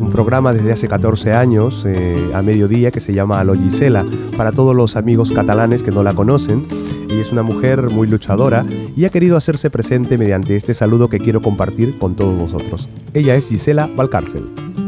un 0.02 0.10
programa 0.10 0.52
desde 0.52 0.72
hace 0.72 0.88
14 0.88 1.32
años 1.32 1.86
eh, 1.86 2.30
a 2.34 2.42
mediodía 2.42 2.90
que 2.90 3.00
se 3.00 3.14
llama 3.14 3.40
Alo 3.40 3.54
Gisela. 3.54 4.04
Para 4.36 4.52
todos 4.52 4.74
los 4.74 4.96
amigos 4.96 5.30
catalanes 5.32 5.82
que 5.82 5.92
no 5.92 6.02
la 6.02 6.12
conocen, 6.12 6.66
ella 7.08 7.22
es 7.22 7.32
una 7.32 7.42
mujer 7.42 7.90
muy 7.92 8.08
luchadora 8.08 8.64
y 8.96 9.04
ha 9.04 9.10
querido 9.10 9.36
hacerse 9.36 9.70
presente 9.70 10.18
mediante 10.18 10.56
este 10.56 10.74
saludo 10.74 11.08
que 11.08 11.18
quiero 11.18 11.40
compartir 11.40 11.98
con 11.98 12.16
todos 12.16 12.36
vosotros. 12.36 12.88
Ella 13.14 13.36
es 13.36 13.48
Gisela 13.48 13.88
Valcárcel. 13.96 14.81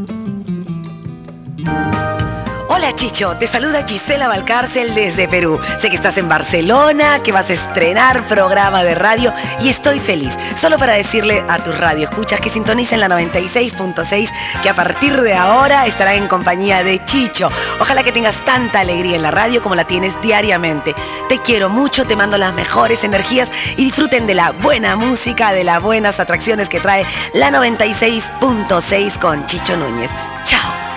Chicho, 2.97 3.37
te 3.37 3.47
saluda 3.47 3.85
Gisela 3.87 4.29
Valcárcel 4.29 4.95
desde 4.95 5.27
Perú. 5.27 5.61
Sé 5.79 5.91
que 5.91 5.97
estás 5.97 6.17
en 6.17 6.29
Barcelona, 6.29 7.21
que 7.23 7.33
vas 7.33 7.51
a 7.51 7.55
estrenar 7.55 8.27
programa 8.27 8.83
de 8.85 8.95
radio 8.95 9.33
y 9.61 9.69
estoy 9.69 9.99
feliz. 9.99 10.37
Solo 10.55 10.79
para 10.79 10.95
decirle 10.95 11.45
a 11.49 11.59
tus 11.59 11.77
radio 11.77 12.09
escuchas 12.09 12.41
que 12.41 12.51
sintonicen 12.51 13.01
la 13.01 13.09
96.6, 13.09 14.31
que 14.63 14.69
a 14.69 14.75
partir 14.75 15.21
de 15.21 15.35
ahora 15.35 15.87
estará 15.87 16.15
en 16.15 16.29
compañía 16.29 16.85
de 16.85 17.05
Chicho. 17.05 17.51
Ojalá 17.81 18.03
que 18.05 18.13
tengas 18.13 18.37
tanta 18.45 18.81
alegría 18.81 19.17
en 19.17 19.23
la 19.23 19.31
radio 19.31 19.63
como 19.63 19.75
la 19.75 19.85
tienes 19.85 20.21
diariamente. 20.23 20.95
Te 21.29 21.39
quiero 21.39 21.69
mucho, 21.69 22.07
te 22.07 22.17
mando 22.17 22.39
las 22.39 22.55
mejores 22.55 23.03
energías 23.03 23.51
y 23.77 23.85
disfruten 23.85 24.27
de 24.27 24.35
la 24.35 24.53
buena 24.53 24.97
música, 24.97 25.53
de 25.53 25.65
las 25.65 25.83
buenas 25.83 26.21
atracciones 26.21 26.69
que 26.69 26.81
trae 26.81 27.05
la 27.33 27.51
96.6 27.51 29.19
con 29.19 29.47
Chicho 29.47 29.77
Núñez. 29.77 30.11
Chao. 30.45 30.94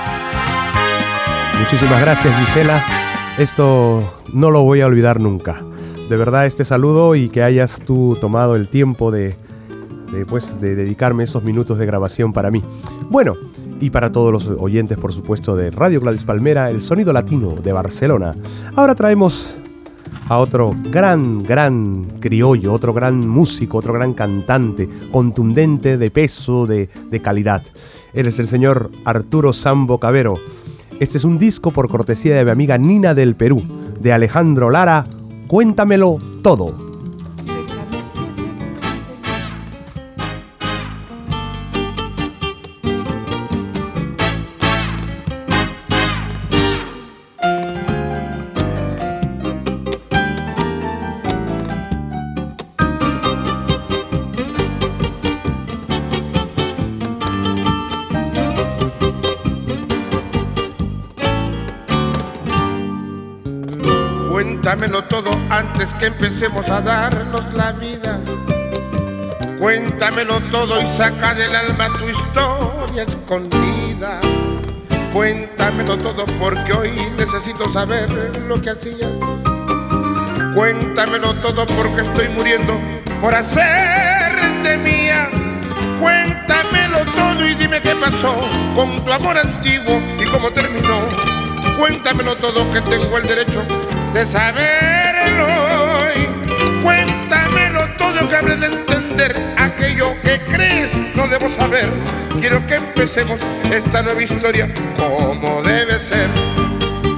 Muchísimas 1.60 2.02
gracias 2.02 2.34
Gisela. 2.40 2.84
Esto 3.38 4.14
no 4.34 4.52
lo 4.52 4.64
voy 4.64 4.82
a 4.82 4.86
olvidar 4.86 5.20
nunca. 5.20 5.62
De 6.10 6.16
verdad 6.16 6.46
este 6.46 6.64
saludo 6.64 7.16
y 7.16 7.30
que 7.30 7.44
hayas 7.44 7.80
tú 7.80 8.18
tomado 8.20 8.56
el 8.56 8.70
tiempo 8.70 9.12
de, 9.12 9.36
después 10.12 10.62
de 10.62 10.76
dedicarme 10.76 11.24
esos 11.24 11.44
minutos 11.44 11.78
de 11.78 11.86
grabación 11.86 12.32
para 12.32 12.52
mí. 12.52 12.64
Bueno, 13.10 13.36
y 13.80 13.90
para 13.90 14.12
todos 14.12 14.32
los 14.32 14.48
oyentes, 14.48 14.98
por 14.98 15.14
supuesto, 15.14 15.56
de 15.56 15.72
Radio 15.72 16.00
Gladys 16.00 16.24
Palmera, 16.24 16.70
el 16.70 16.82
sonido 16.82 17.14
latino 17.14 17.52
de 17.52 17.74
Barcelona. 17.74 18.34
Ahora 18.76 18.96
traemos 18.96 19.56
a 20.30 20.38
otro 20.38 20.76
gran, 20.92 21.44
gran 21.44 22.06
criollo, 22.20 22.74
otro 22.74 22.94
gran 22.94 23.28
músico, 23.28 23.78
otro 23.78 23.94
gran 23.94 24.14
cantante, 24.14 24.90
contundente, 25.12 25.98
de 25.98 26.12
peso, 26.12 26.66
de, 26.66 26.90
de 27.10 27.20
calidad. 27.20 27.62
Él 28.14 28.28
es 28.28 28.40
el 28.40 28.48
señor 28.48 28.90
Arturo 29.06 29.54
Sambo 29.54 30.00
Cabero. 30.00 30.34
Este 31.00 31.20
es 31.20 31.26
un 31.26 31.38
disco 31.38 31.70
por 31.70 31.90
cortesía 31.90 32.36
de 32.36 32.44
mi 32.44 32.50
amiga 32.50 32.78
Nina 32.80 33.14
del 33.14 33.36
Perú, 33.36 33.62
de 34.00 34.14
Alejandro 34.14 34.72
Lara. 34.72 35.06
Cuéntamelo 35.48 36.18
todo. 36.42 36.87
La 67.54 67.72
vida. 67.72 68.20
Cuéntamelo 69.60 70.42
todo 70.52 70.82
y 70.82 70.86
saca 70.86 71.34
del 71.34 71.56
alma 71.56 71.92
tu 71.94 72.06
historia 72.10 73.04
escondida. 73.04 74.20
Cuéntamelo 75.14 75.98
todo 75.98 76.26
porque 76.40 76.74
hoy 76.74 76.92
necesito 77.18 77.68
saber 77.70 78.10
lo 78.48 78.62
que 78.62 78.72
hacías. 78.72 79.12
Cuéntamelo 80.54 81.34
todo 81.36 81.66
porque 81.68 82.02
estoy 82.02 82.30
muriendo 82.30 82.78
por 83.22 83.34
hacerte 83.34 84.78
mía. 84.78 85.30
Cuéntamelo 86.02 87.06
todo 87.16 87.48
y 87.48 87.56
dime 87.56 87.82
qué 87.82 87.96
pasó 87.96 88.36
con 88.76 89.04
tu 89.06 89.14
amor 89.14 89.38
antiguo 89.38 90.02
y 90.20 90.26
cómo 90.26 90.52
terminó. 90.52 91.00
Cuéntamelo 91.80 92.36
todo 92.36 92.70
que 92.72 92.82
tengo 92.82 93.18
el 93.18 93.28
derecho 93.28 93.64
de 94.14 94.26
saberlo 94.26 95.46
hoy. 95.46 96.47
Todo 98.18 98.30
que 98.30 98.36
habré 98.36 98.56
de 98.56 98.66
entender 98.66 99.36
aquello 99.58 100.12
que 100.24 100.40
crees 100.40 100.90
no 101.16 101.28
debo 101.28 101.48
saber. 101.50 101.88
Quiero 102.40 102.66
que 102.66 102.76
empecemos 102.76 103.40
esta 103.72 104.02
nueva 104.02 104.24
historia 104.24 104.68
como 104.98 105.62
debe 105.62 106.00
ser. 106.00 106.28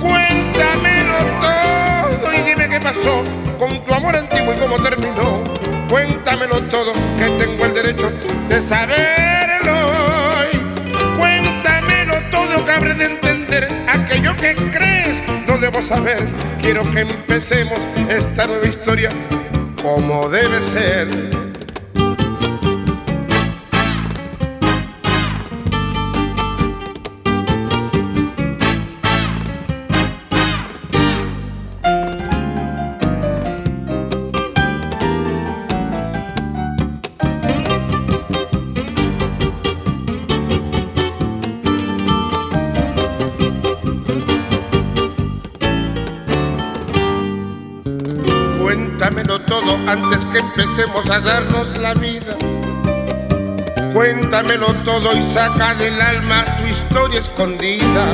Cuéntamelo 0.02 1.16
todo 1.40 2.34
y 2.34 2.42
dime 2.42 2.68
qué 2.68 2.82
pasó 2.82 3.24
con 3.58 3.70
tu 3.86 3.94
amor 3.94 4.18
antiguo 4.18 4.54
y 4.54 4.58
cómo 4.58 4.78
terminó. 4.84 5.42
Cuéntamelo 5.90 6.64
todo 6.64 6.92
que 7.18 7.30
tengo 7.46 7.66
el 7.66 7.74
derecho 7.74 8.12
de 8.50 8.62
saberlo 8.62 9.74
hoy. 9.74 10.62
Cuéntamelo 11.18 12.16
todo 12.30 12.66
que 12.66 12.72
habré 12.72 12.94
de 12.96 13.06
entender 13.06 13.68
aquello 13.88 14.36
que 14.36 14.54
crees 14.70 15.24
no 15.48 15.58
debo 15.60 15.82
saber. 15.82 16.28
Quiero 16.62 16.84
que 16.92 17.02
empecemos 17.02 17.80
esta 18.10 18.46
nueva 18.48 18.68
historia 18.68 19.10
como 19.96 20.30
debe 20.30 20.62
ser. 20.62 21.39
Antes 49.88 50.26
que 50.26 50.40
empecemos 50.40 51.10
a 51.10 51.20
darnos 51.20 51.78
la 51.78 51.94
vida. 51.94 52.36
Cuéntamelo 53.94 54.68
todo 54.86 55.16
y 55.18 55.22
saca 55.22 55.74
del 55.76 56.00
alma 56.00 56.46
tu 56.46 56.66
historia 56.68 57.20
escondida. 57.20 58.06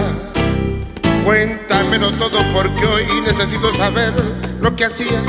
Cuéntamelo 1.25 2.11
todo 2.11 2.39
porque 2.53 2.85
hoy 2.85 3.05
necesito 3.25 3.73
saber 3.73 4.13
lo 4.61 4.75
que 4.75 4.85
hacías. 4.85 5.23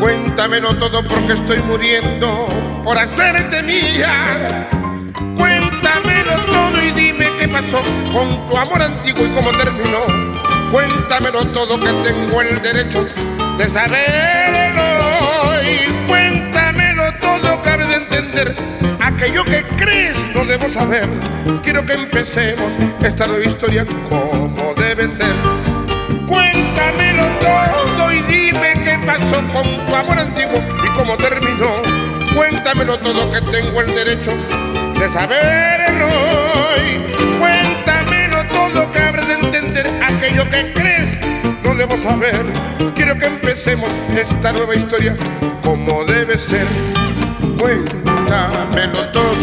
Cuéntamelo 0.00 0.74
todo 0.76 1.02
porque 1.04 1.32
estoy 1.32 1.58
muriendo 1.62 2.46
por 2.84 2.98
hacerte 2.98 3.62
mía. 3.62 4.68
Cuéntamelo 5.36 6.36
todo 6.46 6.82
y 6.82 6.90
dime 6.92 7.30
qué 7.38 7.48
pasó 7.48 7.80
con 8.12 8.48
tu 8.48 8.56
amor 8.58 8.82
antiguo 8.82 9.24
y 9.24 9.30
cómo 9.30 9.50
terminó. 9.52 10.04
Cuéntamelo 10.70 11.46
todo 11.46 11.80
que 11.80 11.92
tengo 12.02 12.42
el 12.42 12.60
derecho 12.60 13.06
de 13.58 13.68
saberlo. 13.68 14.82
Y 15.62 16.06
cuéntamelo 16.08 17.12
todo 17.14 17.62
cabe 17.62 17.86
de 17.86 17.94
entender. 17.96 18.54
Aquello 19.00 19.44
que 19.44 19.62
crees 19.76 20.16
no 20.34 20.44
debo 20.44 20.68
saber. 20.68 21.08
Quiero 21.62 21.84
que 21.86 21.94
empecemos 21.94 22.72
esta 23.02 23.26
nueva 23.26 23.44
historia 23.44 23.86
como 24.10 24.74
debe 24.74 25.08
ser. 25.08 25.34
Cuéntamelo 26.26 27.24
todo 27.40 28.12
y 28.12 28.20
dime 28.22 28.74
qué 28.84 28.98
pasó 29.06 29.42
con 29.52 29.76
tu 29.86 29.96
amor 29.96 30.18
antiguo 30.18 30.58
y 30.84 30.88
cómo 30.96 31.16
terminó. 31.16 31.82
Cuéntamelo 32.34 32.98
todo 32.98 33.30
que 33.30 33.40
tengo 33.40 33.80
el 33.80 33.94
derecho 33.94 34.32
de 34.98 35.08
saberlo. 35.08 36.08
Y 36.84 37.38
cuéntamelo 37.38 38.44
todo 38.52 38.92
cabe 38.92 39.24
de 39.24 39.34
entender. 39.34 39.86
Aquello 40.02 40.48
que 40.50 40.72
crees 40.74 41.25
no 41.76 41.86
debo 41.86 41.96
saber. 41.96 42.44
Quiero 42.94 43.18
que 43.18 43.26
empecemos 43.26 43.90
esta 44.16 44.52
nueva 44.52 44.74
historia 44.74 45.16
como 45.64 46.04
debe 46.04 46.38
ser. 46.38 46.66
Cuéntamelo 47.58 49.10
todo, 49.12 49.36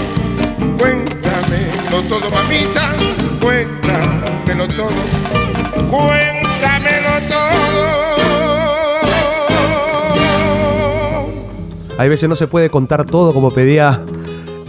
cuéntamelo 0.79 2.01
todo, 2.09 2.29
mamita. 2.31 2.93
Cuéntamelo 3.41 4.67
todo, 4.67 4.89
cuéntamelo 5.89 7.19
todo. 7.29 8.03
Hay 11.97 12.09
veces 12.09 12.27
no 12.27 12.35
se 12.35 12.47
puede 12.47 12.69
contar 12.69 13.05
todo 13.05 13.33
como 13.33 13.51
pedía 13.51 14.01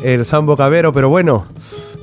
el 0.03 0.25
Sambo 0.25 0.57
Cabero, 0.57 0.93
pero 0.93 1.09
bueno. 1.09 1.47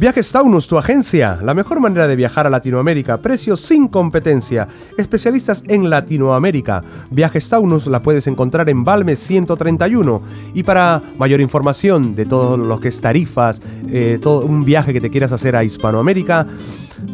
Viajes 0.02 0.32
Taunus, 0.32 0.68
tu 0.68 0.80
agencia, 0.80 1.38
la 1.44 1.54
mejor 1.54 1.80
manera 1.80 2.08
de 2.08 2.16
viajar 2.16 2.48
a 2.48 2.50
Latinoamérica, 2.50 3.22
precios 3.22 3.60
sin 3.60 3.88
competencia, 3.88 4.68
especialistas 4.98 5.64
en 5.68 5.92
Latinoamérica. 5.92 6.82
Viajes 7.12 7.48
Taunus 7.48 7.86
la 7.86 8.00
puedes 8.00 8.26
encontrar 8.26 8.68
en 8.72 8.84
Balmes 8.84 9.20
131 9.20 10.24
y 10.56 10.64
para 10.64 11.04
mayor 11.20 11.40
información 11.40 12.16
de 12.16 12.26
todo 12.26 12.58
lo 12.58 12.80
que 12.80 12.88
es 12.88 13.00
tarifas, 13.00 13.62
eh, 13.90 14.18
todo 14.20 14.44
un 14.44 14.66
viaje 14.66 14.92
que 14.92 15.02
te 15.02 15.12
quieras 15.12 15.34
hacer 15.34 15.56
a 15.56 15.64
Hispanoamérica, 15.64 16.48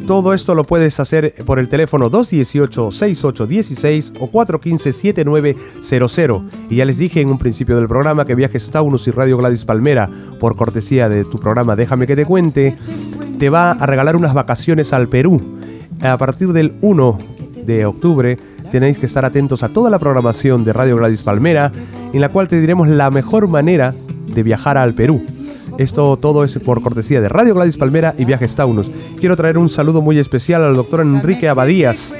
todo 0.07 0.33
esto 0.33 0.55
lo 0.55 0.63
puedes 0.63 0.99
hacer 0.99 1.33
por 1.45 1.59
el 1.59 1.69
teléfono 1.69 2.09
218-6816 2.09 4.13
o 4.19 4.31
415-7900. 4.31 6.43
Y 6.69 6.77
ya 6.77 6.85
les 6.85 6.97
dije 6.97 7.21
en 7.21 7.29
un 7.29 7.37
principio 7.37 7.75
del 7.75 7.87
programa 7.87 8.25
que 8.25 8.35
Viajes 8.35 8.69
Taunus 8.69 9.07
y 9.07 9.11
Radio 9.11 9.37
Gladys 9.37 9.65
Palmera, 9.65 10.09
por 10.39 10.55
cortesía 10.55 11.09
de 11.09 11.25
tu 11.25 11.39
programa 11.39 11.75
Déjame 11.75 12.07
que 12.07 12.15
te 12.15 12.25
cuente, 12.25 12.75
te 13.39 13.49
va 13.49 13.71
a 13.71 13.85
regalar 13.85 14.15
unas 14.15 14.33
vacaciones 14.33 14.93
al 14.93 15.07
Perú. 15.07 15.41
A 16.01 16.17
partir 16.17 16.53
del 16.53 16.75
1 16.81 17.19
de 17.65 17.85
octubre 17.85 18.37
tenéis 18.71 18.99
que 18.99 19.05
estar 19.05 19.25
atentos 19.25 19.63
a 19.63 19.69
toda 19.69 19.89
la 19.89 19.99
programación 19.99 20.63
de 20.63 20.73
Radio 20.73 20.97
Gladys 20.97 21.21
Palmera, 21.21 21.71
en 22.13 22.21
la 22.21 22.29
cual 22.29 22.47
te 22.47 22.59
diremos 22.59 22.87
la 22.87 23.11
mejor 23.11 23.47
manera 23.47 23.93
de 24.33 24.43
viajar 24.43 24.77
al 24.77 24.93
Perú. 24.93 25.23
Esto 25.77 26.17
todo 26.17 26.43
es 26.43 26.57
por 26.57 26.81
cortesía 26.81 27.21
de 27.21 27.29
Radio 27.29 27.53
Gladys 27.53 27.77
Palmera 27.77 28.15
y 28.17 28.25
Viajes 28.25 28.55
Taunus. 28.55 28.89
Quiero 29.19 29.37
traer 29.37 29.59
un 29.59 29.69
saludo 29.69 30.01
muy 30.01 30.17
especial 30.17 30.63
al 30.63 30.75
doctor 30.75 31.01
Enrique 31.01 31.47
Abadías. 31.47 32.15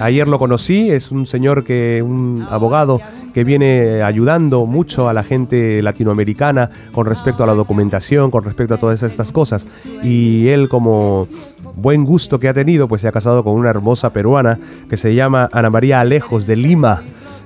Ayer 0.00 0.26
lo 0.26 0.40
conocí, 0.40 0.90
es 0.90 1.12
un 1.12 1.26
señor 1.26 1.62
que, 1.62 2.02
un 2.04 2.44
abogado 2.50 3.00
que 3.32 3.44
viene 3.44 4.02
ayudando 4.02 4.66
mucho 4.66 5.08
a 5.08 5.12
la 5.12 5.22
gente 5.22 5.82
latinoamericana 5.82 6.70
con 6.92 7.06
respecto 7.06 7.44
a 7.44 7.46
la 7.46 7.54
documentación, 7.54 8.32
con 8.32 8.42
respecto 8.42 8.74
a 8.74 8.78
todas 8.78 9.04
estas 9.04 9.30
cosas. 9.30 9.68
Y 10.02 10.48
él 10.48 10.68
como 10.68 11.28
buen 11.76 12.04
gusto 12.04 12.40
que 12.40 12.48
ha 12.48 12.54
tenido, 12.54 12.88
pues 12.88 13.02
se 13.02 13.08
ha 13.08 13.12
casado 13.12 13.44
con 13.44 13.54
una 13.54 13.70
hermosa 13.70 14.10
peruana 14.12 14.58
que 14.88 14.96
se 14.96 15.14
llama 15.14 15.48
Ana 15.52 15.70
María 15.70 16.00
Alejos 16.00 16.46
de 16.48 16.56
Lima, 16.56 17.02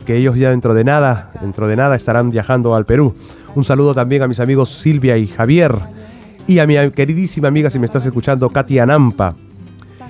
que 0.06 0.16
ellos 0.16 0.36
ya 0.36 0.50
dentro 0.50 0.72
de 0.72 0.84
nada, 0.84 1.30
dentro 1.42 1.68
de 1.68 1.76
nada 1.76 1.96
estarán 1.96 2.30
viajando 2.30 2.74
al 2.74 2.86
Perú. 2.86 3.14
Un 3.54 3.64
saludo 3.64 3.94
también 3.94 4.22
a 4.22 4.28
mis 4.28 4.40
amigos 4.40 4.70
Silvia 4.70 5.16
y 5.16 5.26
Javier. 5.26 5.74
Y 6.46 6.58
a 6.58 6.66
mi 6.66 6.74
queridísima 6.90 7.48
amiga, 7.48 7.70
si 7.70 7.78
me 7.78 7.86
estás 7.86 8.04
escuchando, 8.04 8.50
Katia 8.50 8.84
Nampa. 8.84 9.34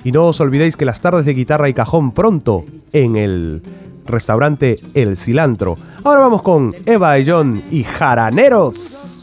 Y 0.03 0.11
no 0.11 0.27
os 0.27 0.41
olvidéis 0.41 0.75
que 0.75 0.85
las 0.85 0.99
tardes 0.99 1.25
de 1.25 1.33
guitarra 1.33 1.69
y 1.69 1.73
cajón 1.73 2.11
pronto 2.11 2.65
en 2.91 3.15
el 3.15 3.61
restaurante 4.05 4.77
El 4.93 5.15
Cilantro. 5.15 5.75
Ahora 6.03 6.21
vamos 6.21 6.41
con 6.41 6.75
Eva 6.85 7.17
y 7.19 7.27
John 7.27 7.63
y 7.71 7.83
Jaraneros. 7.83 9.14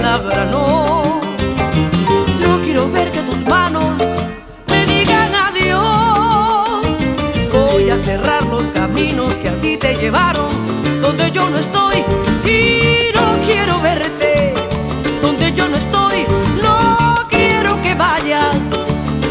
No 0.00 1.20
quiero 2.62 2.90
ver 2.90 3.10
que 3.10 3.20
tus 3.22 3.44
manos 3.46 3.96
me 4.68 4.86
digan 4.86 5.34
adiós. 5.34 6.82
Voy 7.52 7.90
a 7.90 7.98
cerrar 7.98 8.44
los 8.46 8.62
caminos 8.68 9.34
que 9.34 9.48
a 9.48 9.60
ti 9.60 9.76
te 9.76 9.96
llevaron, 9.96 10.50
donde 11.02 11.32
yo 11.32 11.50
no 11.50 11.58
estoy 11.58 12.04
y 12.44 13.12
no 13.12 13.38
quiero 13.44 13.80
verte. 13.80 14.54
Donde 15.20 15.52
yo 15.52 15.68
no 15.68 15.76
estoy, 15.76 16.24
no 16.62 17.16
quiero 17.28 17.82
que 17.82 17.94
vayas. 17.94 18.56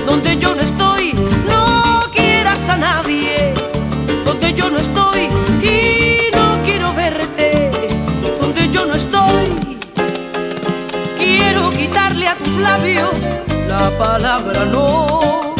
Donde 0.05 0.37
yo 0.37 0.53
no 0.53 0.61
estoy, 0.61 1.13
labios 12.57 13.11
la 13.67 13.89
palabra 13.97 14.65
no. 14.65 15.55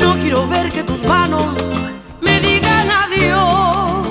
No 0.00 0.14
quiero 0.20 0.46
ver 0.48 0.70
que 0.70 0.82
tus 0.82 1.02
manos 1.04 1.54
me 2.20 2.40
digan 2.40 2.88
adiós. 2.90 4.06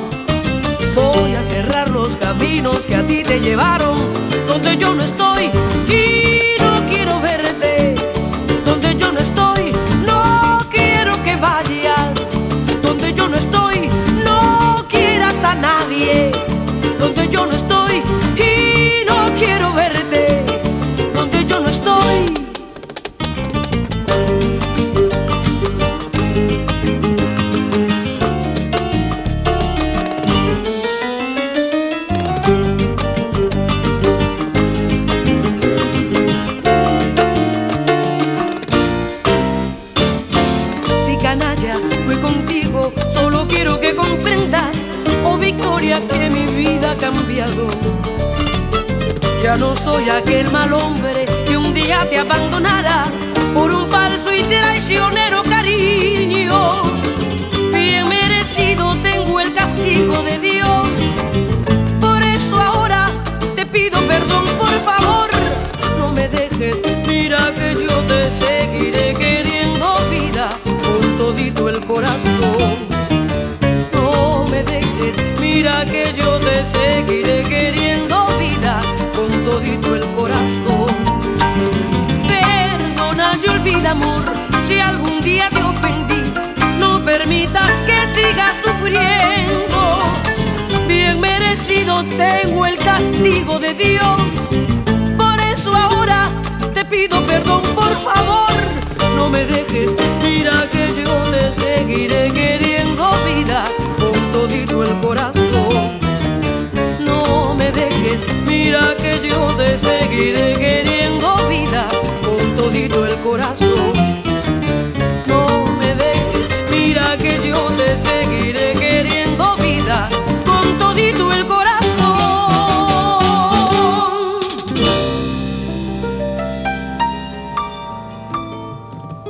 Voy 0.96 1.36
a 1.36 1.44
cerrar 1.44 1.90
los 1.90 2.16
caminos 2.16 2.80
que 2.80 2.96
a 2.96 3.06
ti 3.06 3.24
te 3.24 3.40
llevaron, 3.40 3.98
donde 4.48 4.78
yo 4.78 4.94
no 4.94 5.04
estoy 5.04 5.35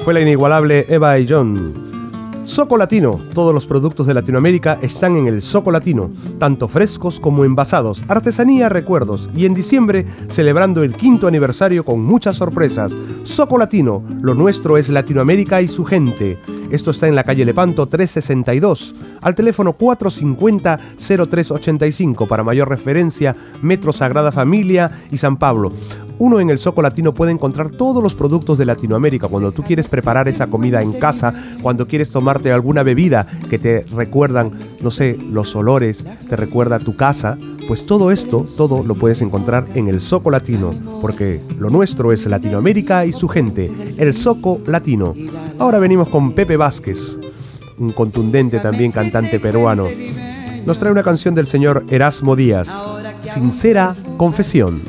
Fue 0.05 0.13
la 0.13 0.21
inigualable 0.21 0.85
Eva 0.87 1.17
y 1.17 1.27
John. 1.27 1.73
Soco 2.43 2.77
Latino. 2.77 3.19
Todos 3.33 3.55
los 3.55 3.65
productos 3.65 4.05
de 4.05 4.13
Latinoamérica 4.13 4.77
están 4.83 5.15
en 5.15 5.25
el 5.25 5.41
Soco 5.41 5.71
Latino, 5.71 6.11
tanto 6.37 6.67
frescos 6.67 7.19
como 7.19 7.43
envasados, 7.43 8.03
artesanía, 8.07 8.69
recuerdos 8.69 9.31
y 9.35 9.47
en 9.47 9.55
diciembre 9.55 10.05
celebrando 10.27 10.83
el 10.83 10.95
quinto 10.95 11.27
aniversario 11.27 11.83
con 11.83 12.03
muchas 12.03 12.37
sorpresas. 12.37 12.95
Soco 13.23 13.57
Latino, 13.57 14.03
lo 14.21 14.35
nuestro 14.35 14.77
es 14.77 14.89
Latinoamérica 14.89 15.63
y 15.63 15.67
su 15.67 15.85
gente. 15.85 16.37
Esto 16.69 16.91
está 16.91 17.07
en 17.07 17.15
la 17.15 17.23
calle 17.23 17.43
Lepanto 17.43 17.87
362, 17.87 18.93
al 19.23 19.33
teléfono 19.33 19.75
450-0385 19.75 22.27
para 22.27 22.43
mayor 22.43 22.69
referencia, 22.69 23.35
Metro 23.63 23.91
Sagrada 23.91 24.31
Familia 24.31 24.91
y 25.09 25.17
San 25.17 25.37
Pablo. 25.37 25.71
Uno 26.17 26.39
en 26.39 26.49
el 26.49 26.57
Soco 26.57 26.81
Latino 26.81 27.13
puede 27.13 27.31
encontrar 27.31 27.71
todos 27.71 28.01
los 28.01 28.15
productos 28.15 28.57
de 28.57 28.65
Latinoamérica 28.65 29.27
cuando 29.27 29.51
tú 29.51 29.63
quieres 29.63 29.87
preparar 29.87 30.27
esa 30.27 30.47
comida 30.47 30.81
en 30.81 30.93
casa, 30.93 31.33
cuando 31.61 31.87
quieres 31.87 32.11
tomarte 32.11 32.51
alguna 32.51 32.83
bebida 32.83 33.27
que 33.49 33.59
te 33.59 33.85
recuerdan, 33.93 34.51
no 34.81 34.91
sé, 34.91 35.17
los 35.31 35.55
olores, 35.55 36.05
te 36.29 36.35
recuerda 36.35 36.79
tu 36.79 36.95
casa, 36.95 37.37
pues 37.67 37.85
todo 37.85 38.11
esto, 38.11 38.45
todo 38.57 38.83
lo 38.83 38.95
puedes 38.95 39.21
encontrar 39.21 39.65
en 39.75 39.87
el 39.87 39.99
Soco 39.99 40.31
Latino, 40.31 40.73
porque 41.01 41.41
lo 41.57 41.69
nuestro 41.69 42.13
es 42.13 42.25
Latinoamérica 42.25 43.05
y 43.05 43.13
su 43.13 43.27
gente, 43.27 43.69
el 43.97 44.13
Soco 44.13 44.61
Latino. 44.67 45.13
Ahora 45.59 45.79
venimos 45.79 46.09
con 46.09 46.33
Pepe 46.33 46.55
Vázquez, 46.57 47.17
un 47.77 47.89
contundente 47.89 48.59
también 48.59 48.91
cantante 48.91 49.39
peruano. 49.39 49.87
Nos 50.65 50.79
trae 50.79 50.91
una 50.91 51.03
canción 51.03 51.35
del 51.35 51.45
señor 51.45 51.85
Erasmo 51.89 52.35
Díaz, 52.35 52.69
Sincera 53.19 53.95
Confesión. 54.17 54.79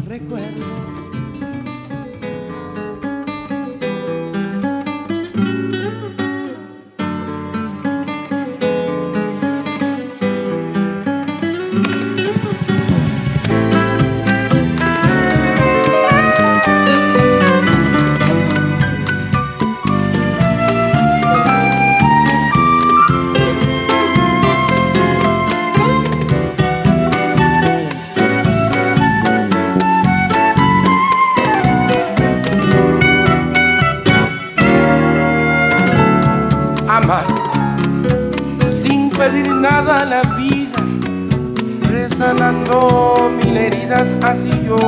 No 42.87 43.29
mil 43.31 43.57
heridas 43.57 44.07
así 44.23 44.51
yo 44.65 44.79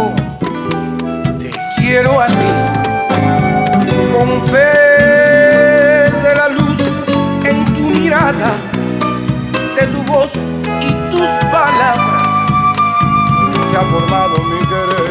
te 1.38 1.50
quiero 1.76 2.20
a 2.20 2.26
ti 2.26 2.50
con 4.12 4.28
fe 4.50 6.10
de 6.26 6.34
la 6.36 6.48
luz 6.48 6.78
en 7.44 7.64
tu 7.74 7.80
mirada 7.90 8.52
de 9.76 9.86
tu 9.86 10.02
voz 10.12 10.32
y 10.80 10.92
tus 11.10 11.28
palabras 11.50 12.22
se 13.70 13.76
ha 13.76 13.82
formado 13.82 14.36
mi 14.50 14.58
querer 14.70 15.10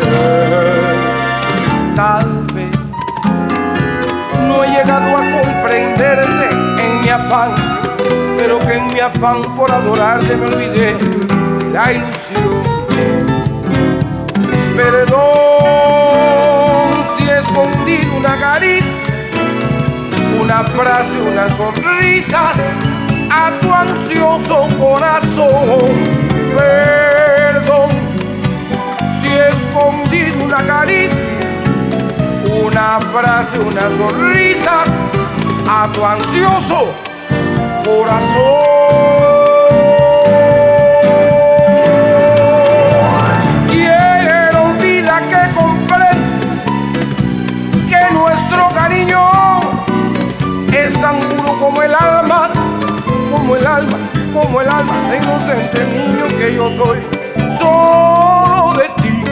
tal 1.95 2.43
vez 2.53 2.75
no 4.47 4.63
he 4.63 4.67
llegado 4.69 5.17
a 5.17 5.41
comprenderte 5.41 6.49
en 6.85 7.01
mi 7.01 7.09
afán 7.09 7.51
pero 8.38 8.59
que 8.59 8.73
en 8.73 8.88
mi 8.93 8.99
afán 8.99 9.41
por 9.55 9.71
adorarte 9.71 10.35
me 10.35 10.45
olvidé 10.45 10.95
la 11.73 11.93
ilusión. 11.93 12.76
Perdón 14.78 15.17
si 17.17 17.23
he 17.28 17.39
escondido 17.39 18.15
una 18.15 18.38
caricia, 18.38 18.86
una 20.39 20.63
frase, 20.63 21.19
una 21.19 21.49
sonrisa 21.57 22.51
a 23.32 23.59
tu 23.59 23.73
ansioso 23.73 24.67
corazón. 24.78 25.80
Perdón 26.55 27.89
si 29.19 29.30
he 29.30 29.49
escondido 29.49 30.45
una 30.45 30.63
caricia, 30.63 31.17
una 32.63 32.99
frase, 32.99 33.57
una 33.57 33.89
sonrisa 33.97 34.84
a 35.67 35.89
tu 35.91 36.05
ansioso 36.05 36.93
corazón. 37.84 39.36
Como 53.48 53.56
el 53.56 53.66
alma, 53.66 53.98
como 54.34 54.60
el 54.60 54.68
alma 54.68 55.10
de 55.10 55.18
inocente 55.20 55.86
niño 55.86 56.28
que 56.38 56.54
yo 56.54 56.70
soy. 56.76 57.00
Solo 57.58 58.74
de 58.76 58.89
ti 59.02 59.24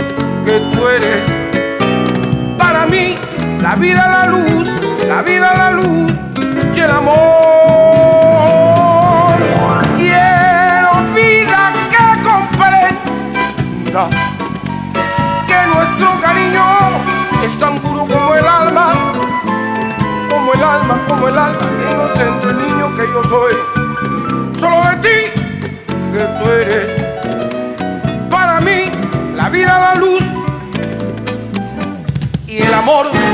que 0.45 0.59
tú 0.71 0.87
eres 0.87 1.21
para 2.57 2.85
mí 2.85 3.17
la 3.59 3.75
vida, 3.75 4.07
la 4.07 4.25
luz, 4.27 4.69
la 5.05 5.21
vida, 5.21 5.53
la 5.57 5.71
luz 5.71 6.13
y 6.73 6.79
el 6.79 6.89
amor. 6.89 7.15
Quiero 9.97 10.91
vida 11.13 11.73
que 11.91 12.21
comprenda 12.23 14.07
que 15.45 15.57
nuestro 15.75 16.21
cariño 16.21 16.63
es 17.43 17.59
tan 17.59 17.77
puro 17.79 18.07
como 18.07 18.33
el 18.33 18.47
alma, 18.47 18.93
como 20.29 20.53
el 20.53 20.63
alma, 20.63 21.03
como 21.05 21.27
el 21.27 21.37
alma, 21.37 21.59
inocente 21.91 22.53
niño 22.53 22.95
que 22.95 23.07
yo 23.11 23.21
soy. 23.23 23.74
Que 26.15 26.21
tú 26.21 26.49
eres 26.49 26.85
para 28.29 28.61
mí 28.61 28.89
la 29.35 29.49
vida, 29.49 29.77
la 29.77 29.95
luz 29.95 30.23
y 32.47 32.59
el 32.61 32.73
amor. 32.73 33.24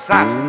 Gozar 0.00 0.39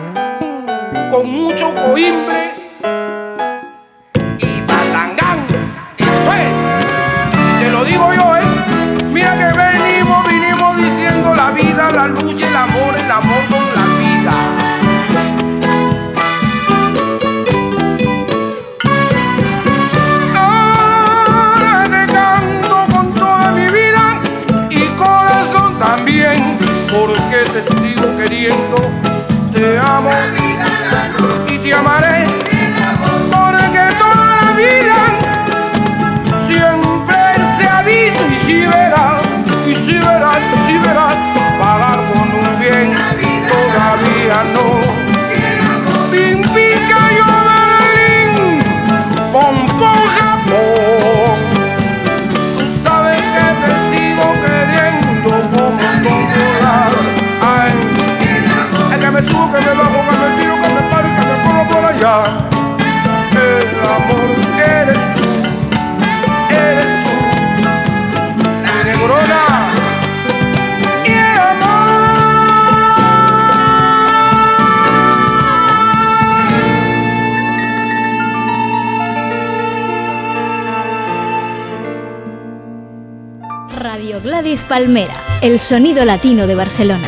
el 85.41 85.57
sonido 85.57 86.05
latino 86.05 86.45
de 86.45 86.53
Barcelona. 86.53 87.07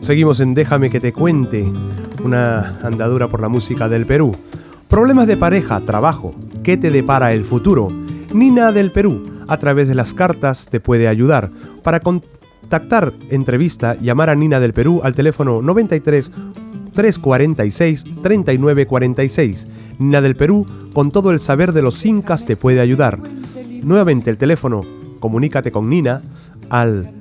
Seguimos 0.00 0.40
en 0.40 0.52
Déjame 0.52 0.90
que 0.90 1.00
te 1.00 1.14
cuente, 1.14 1.72
una 2.22 2.78
andadura 2.82 3.28
por 3.28 3.40
la 3.40 3.48
música 3.48 3.88
del 3.88 4.04
Perú. 4.04 4.36
Problemas 4.86 5.26
de 5.26 5.38
pareja, 5.38 5.80
trabajo, 5.80 6.34
¿qué 6.62 6.76
te 6.76 6.90
depara 6.90 7.32
el 7.32 7.44
futuro? 7.44 7.88
Nina 8.34 8.70
del 8.70 8.92
Perú, 8.92 9.24
a 9.48 9.56
través 9.56 9.88
de 9.88 9.94
las 9.94 10.12
cartas, 10.12 10.68
te 10.70 10.80
puede 10.80 11.08
ayudar. 11.08 11.50
Para 11.82 12.00
contactar 12.00 13.14
entrevista, 13.30 13.94
llamar 13.94 14.28
a 14.28 14.34
Nina 14.34 14.60
del 14.60 14.74
Perú 14.74 15.00
al 15.02 15.14
teléfono 15.14 15.62
93 15.62 16.30
346 16.94 18.04
3946. 18.22 19.66
Nina 19.98 20.20
del 20.20 20.36
Perú, 20.36 20.66
con 20.92 21.10
todo 21.10 21.30
el 21.30 21.38
saber 21.38 21.72
de 21.72 21.82
los 21.82 22.04
incas, 22.04 22.46
te 22.46 22.56
puede 22.56 22.80
ayudar. 22.80 23.18
Nuevamente 23.82 24.30
el 24.30 24.38
teléfono, 24.38 24.80
comunícate 25.20 25.70
con 25.70 25.88
Nina 25.88 26.22
al 26.70 27.12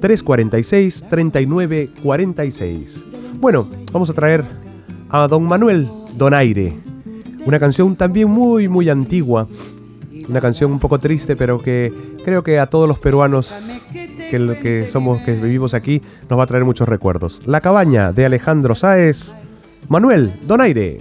346 0.00 1.04
3946. 1.08 3.04
Bueno, 3.40 3.66
vamos 3.92 4.10
a 4.10 4.14
traer 4.14 4.44
a 5.08 5.28
don 5.28 5.44
Manuel 5.44 5.88
Donaire, 6.16 6.74
una 7.46 7.58
canción 7.58 7.96
también 7.96 8.28
muy 8.28 8.68
muy 8.68 8.90
antigua, 8.90 9.48
una 10.28 10.40
canción 10.40 10.72
un 10.72 10.78
poco 10.78 10.98
triste, 10.98 11.36
pero 11.36 11.58
que 11.60 11.92
creo 12.24 12.42
que 12.42 12.58
a 12.58 12.66
todos 12.66 12.88
los 12.88 12.98
peruanos 12.98 13.70
que, 13.92 14.58
que 14.62 14.86
somos, 14.88 15.20
que 15.22 15.32
vivimos 15.34 15.74
aquí, 15.74 16.02
nos 16.28 16.38
va 16.38 16.44
a 16.44 16.46
traer 16.46 16.64
muchos 16.64 16.88
recuerdos. 16.88 17.40
La 17.46 17.60
cabaña 17.60 18.12
de 18.12 18.26
Alejandro 18.26 18.74
Sáez, 18.74 19.32
Manuel 19.88 20.32
Donaire. 20.46 20.98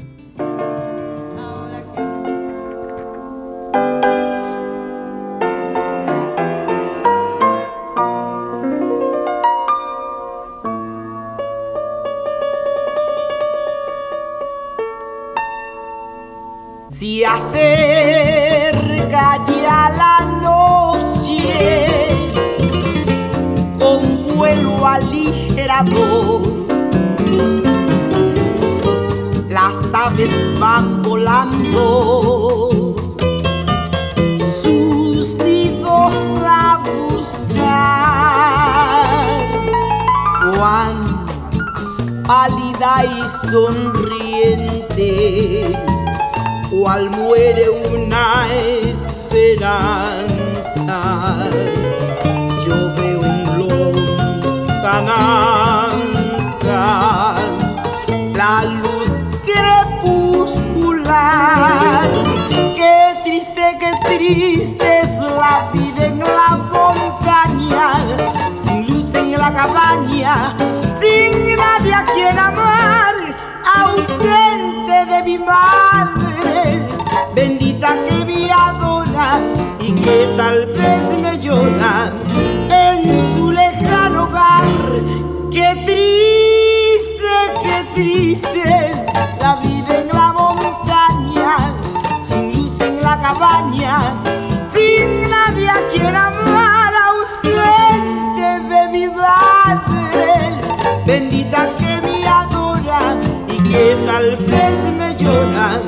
Tal 104.06 104.38
vez 104.38 104.86
me 104.98 105.16
llora 105.16 105.82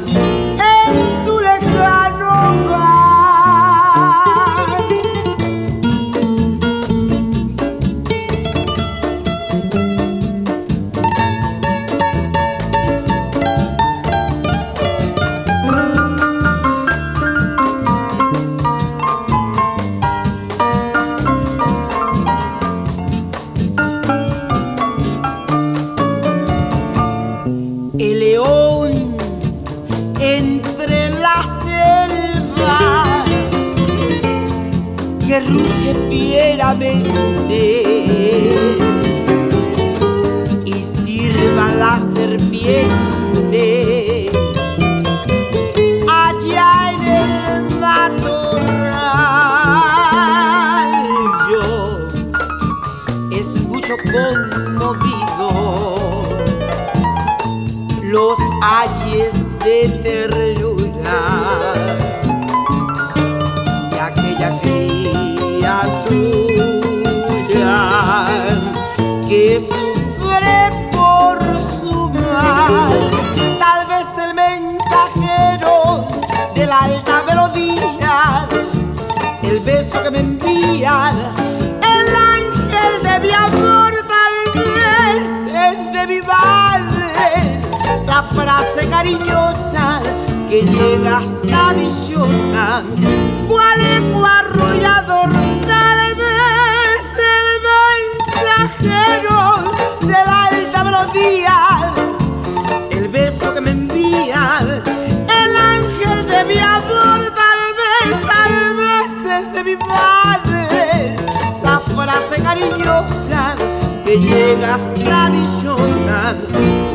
que 114.50 114.56
llega 114.56 114.76
hasta 114.76 115.30
dichosa, 115.30 116.36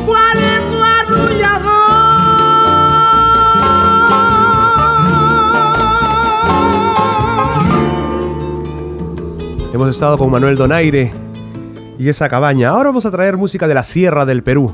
cual 0.05 0.37
eco 0.37 0.75
Hemos 9.73 9.89
estado 9.89 10.17
con 10.17 10.31
Manuel 10.31 10.55
Donaire 10.55 11.11
y 11.99 12.07
esa 12.07 12.29
cabaña. 12.29 12.69
Ahora 12.69 12.89
vamos 12.89 13.05
a 13.05 13.11
traer 13.11 13.35
música 13.35 13.67
de 13.67 13.73
la 13.73 13.83
Sierra 13.83 14.25
del 14.25 14.41
Perú. 14.41 14.73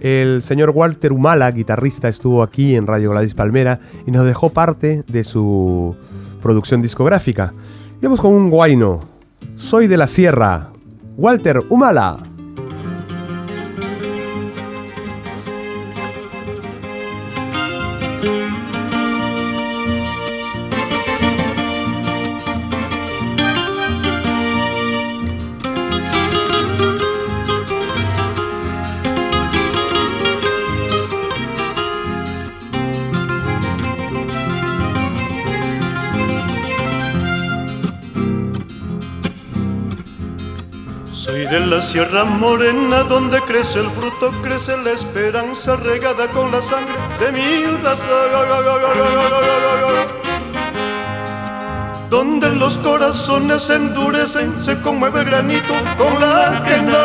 El 0.00 0.42
señor 0.42 0.70
Walter 0.70 1.12
Humala, 1.12 1.50
guitarrista, 1.50 2.08
estuvo 2.08 2.42
aquí 2.42 2.74
en 2.74 2.86
Radio 2.86 3.10
Gladys 3.10 3.34
Palmera 3.34 3.78
y 4.06 4.10
nos 4.10 4.24
dejó 4.24 4.48
parte 4.48 5.04
de 5.06 5.22
su 5.22 5.94
producción 6.42 6.80
discográfica. 6.80 7.52
Y 8.00 8.04
vamos 8.04 8.20
con 8.20 8.32
un 8.32 8.50
guayno. 8.50 9.00
Soy 9.54 9.86
de 9.86 9.98
la 9.98 10.06
Sierra. 10.06 10.71
Walter 11.16 11.60
Humala. 11.68 12.31
Sierra 41.82 42.24
Morena 42.24 43.02
donde 43.02 43.40
crece 43.40 43.80
el 43.80 43.90
fruto, 43.90 44.30
crece 44.40 44.76
la 44.78 44.92
esperanza 44.92 45.76
regada 45.76 46.28
con 46.28 46.50
la 46.52 46.62
sangre 46.62 46.94
de 47.18 47.32
mi 47.32 47.66
raza. 47.82 48.08
Donde 52.08 52.50
los 52.50 52.78
corazones 52.78 53.68
endurecen, 53.68 54.58
se 54.60 54.80
conmueve 54.80 55.20
el 55.20 55.26
granito 55.26 55.74
con 55.98 56.20
la 56.20 56.62
quena. 56.64 57.02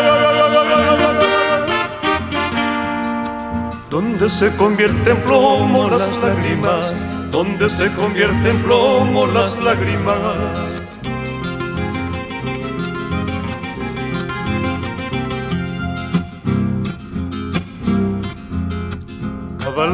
Donde 3.89 4.30
se 4.30 4.55
convierte 4.55 5.11
en 5.11 5.17
plomo 5.23 5.89
las 5.89 6.07
lágrimas, 6.19 6.93
donde 7.32 7.69
se 7.69 7.91
convierte 7.93 8.51
en 8.51 8.63
plomo 8.63 9.25
las 9.25 9.57
lágrimas. 9.57 10.86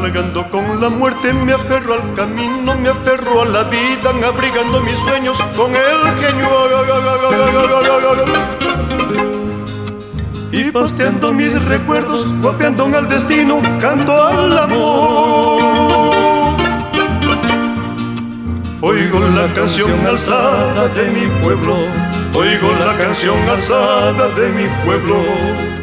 Cabalgando 0.04 0.46
con 0.50 0.82
la 0.82 0.90
muerte 0.90 1.32
me 1.32 1.54
aferro 1.54 1.94
al 1.94 2.12
camino, 2.12 2.76
me 2.76 2.90
aferro 2.90 3.40
a 3.40 3.46
la 3.46 3.62
vida, 3.62 4.10
abrigando 4.28 4.80
mis 4.80 4.98
sueños 4.98 5.42
con 5.56 5.74
el 5.74 6.14
genio. 6.20 6.46
Y 10.52 10.70
pasteando 10.70 11.32
mis 11.32 11.54
recuerdos, 11.64 12.34
copiando 12.42 12.84
al 12.84 13.08
destino, 13.08 13.62
canto 13.80 14.12
al 14.12 14.58
amor. 14.58 15.62
Oigo 18.82 19.20
la 19.20 19.54
canción 19.54 20.06
alzada 20.06 20.86
de 20.88 21.10
mi 21.12 21.26
pueblo, 21.42 21.78
oigo 22.34 22.72
la 22.78 22.94
canción 22.98 23.38
alzada 23.48 24.28
de 24.32 24.50
mi 24.50 24.68
pueblo. 24.84 25.73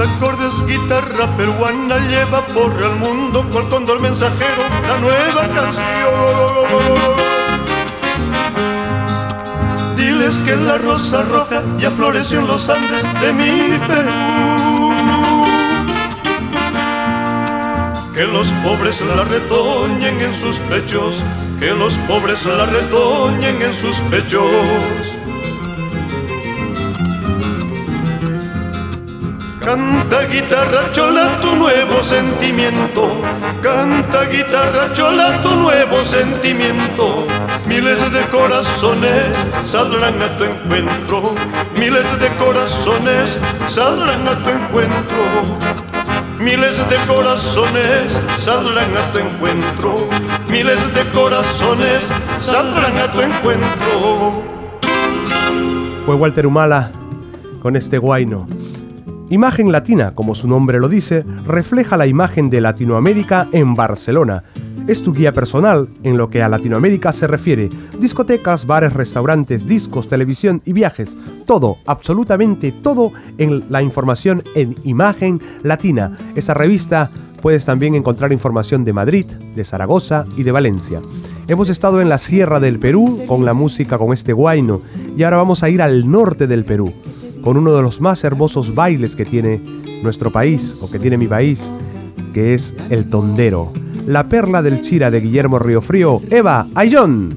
Acordes, 0.00 0.54
guitarra 0.66 1.26
peruana 1.36 1.98
lleva 2.08 2.44
por 2.46 2.72
el 2.82 2.96
mundo 2.96 3.46
cual 3.50 3.68
condor 3.68 4.00
mensajero 4.00 4.62
la 4.88 4.98
nueva 4.98 5.48
canción. 5.48 5.80
Diles 9.96 10.38
que 10.38 10.56
la 10.56 10.78
rosa 10.78 11.22
roja 11.22 11.62
ya 11.78 11.90
floreció 11.90 12.40
en 12.40 12.46
los 12.46 12.68
Andes 12.68 13.02
de 13.20 13.32
mi 13.32 13.78
Perú. 13.86 14.94
Que 18.14 18.24
los 18.26 18.50
pobres 18.64 19.00
la 19.02 19.24
retoñen 19.24 20.20
en 20.20 20.34
sus 20.38 20.58
pechos, 20.58 21.24
que 21.58 21.70
los 21.70 21.94
pobres 22.08 22.44
la 22.44 22.66
retoñen 22.66 23.62
en 23.62 23.74
sus 23.74 24.00
pechos. 24.02 25.19
Canta 29.70 30.24
guitarra 30.24 30.90
chola 30.90 31.40
tu 31.40 31.54
nuevo 31.54 32.02
sentimiento, 32.02 33.08
canta 33.62 34.24
guitarra 34.24 34.92
chola 34.92 35.40
tu 35.42 35.54
nuevo 35.54 36.04
sentimiento. 36.04 37.28
Miles 37.68 38.00
de 38.12 38.20
corazones 38.32 39.38
saldrán 39.64 40.20
a 40.20 40.36
tu 40.36 40.42
encuentro, 40.42 41.36
miles 41.78 42.02
de 42.18 42.28
corazones 42.30 43.38
saldrán 43.68 44.26
a 44.26 44.42
tu 44.42 44.50
encuentro. 44.50 45.22
Miles 46.40 46.76
de 46.90 46.96
corazones 47.06 48.20
saldrán 48.38 48.96
a 48.96 49.12
tu 49.12 49.20
encuentro, 49.20 50.08
miles 50.48 50.94
de 50.94 51.04
corazones 51.10 52.12
saldrán 52.40 52.96
a 52.98 53.12
tu 53.12 53.20
encuentro. 53.20 54.42
Fue 56.04 56.16
Walter 56.16 56.48
Humala 56.48 56.90
con 57.62 57.76
este 57.76 57.98
guayno. 57.98 58.48
Imagen 59.30 59.70
Latina, 59.70 60.12
como 60.12 60.34
su 60.34 60.48
nombre 60.48 60.80
lo 60.80 60.88
dice, 60.88 61.24
refleja 61.46 61.96
la 61.96 62.08
imagen 62.08 62.50
de 62.50 62.60
Latinoamérica 62.60 63.46
en 63.52 63.76
Barcelona. 63.76 64.42
Es 64.88 65.04
tu 65.04 65.14
guía 65.14 65.30
personal 65.30 65.88
en 66.02 66.16
lo 66.16 66.28
que 66.28 66.42
a 66.42 66.48
Latinoamérica 66.48 67.12
se 67.12 67.28
refiere. 67.28 67.68
Discotecas, 68.00 68.66
bares, 68.66 68.92
restaurantes, 68.92 69.68
discos, 69.68 70.08
televisión 70.08 70.60
y 70.64 70.72
viajes. 70.72 71.16
Todo, 71.46 71.76
absolutamente 71.86 72.72
todo 72.72 73.12
en 73.38 73.62
la 73.70 73.82
información 73.82 74.42
en 74.56 74.74
Imagen 74.82 75.40
Latina. 75.62 76.10
Esta 76.34 76.54
revista 76.54 77.08
puedes 77.40 77.64
también 77.64 77.94
encontrar 77.94 78.32
información 78.32 78.82
de 78.82 78.94
Madrid, 78.94 79.26
de 79.54 79.62
Zaragoza 79.62 80.24
y 80.36 80.42
de 80.42 80.50
Valencia. 80.50 81.00
Hemos 81.46 81.70
estado 81.70 82.00
en 82.00 82.08
la 82.08 82.18
Sierra 82.18 82.58
del 82.58 82.80
Perú 82.80 83.20
con 83.28 83.44
la 83.44 83.54
música 83.54 83.96
con 83.96 84.12
este 84.12 84.32
guayno 84.32 84.80
y 85.16 85.22
ahora 85.22 85.36
vamos 85.36 85.62
a 85.62 85.70
ir 85.70 85.82
al 85.82 86.10
norte 86.10 86.48
del 86.48 86.64
Perú 86.64 86.92
con 87.42 87.56
uno 87.56 87.74
de 87.74 87.82
los 87.82 88.00
más 88.00 88.24
hermosos 88.24 88.74
bailes 88.74 89.16
que 89.16 89.24
tiene 89.24 89.60
nuestro 90.02 90.30
país, 90.30 90.80
o 90.82 90.90
que 90.90 90.98
tiene 90.98 91.18
mi 91.18 91.26
país, 91.26 91.70
que 92.32 92.54
es 92.54 92.74
el 92.90 93.08
tondero. 93.08 93.72
La 94.06 94.28
perla 94.28 94.62
del 94.62 94.82
Chira 94.82 95.10
de 95.10 95.20
Guillermo 95.20 95.58
Frío, 95.80 96.20
Eva 96.30 96.66
Ayón. 96.74 97.36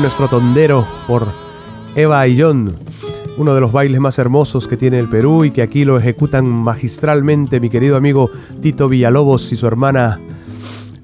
Nuestro 0.00 0.28
tondero 0.28 0.86
por 1.06 1.26
Eva 1.96 2.20
Ayllón, 2.20 2.74
uno 3.36 3.54
de 3.54 3.60
los 3.60 3.72
bailes 3.72 4.00
más 4.00 4.18
hermosos 4.18 4.68
que 4.68 4.76
tiene 4.76 4.98
el 4.98 5.08
Perú 5.08 5.44
y 5.44 5.50
que 5.50 5.62
aquí 5.62 5.84
lo 5.84 5.98
ejecutan 5.98 6.46
magistralmente 6.46 7.58
mi 7.58 7.68
querido 7.68 7.96
amigo 7.96 8.30
Tito 8.60 8.88
Villalobos 8.88 9.50
y 9.52 9.56
su 9.56 9.66
hermana. 9.66 10.18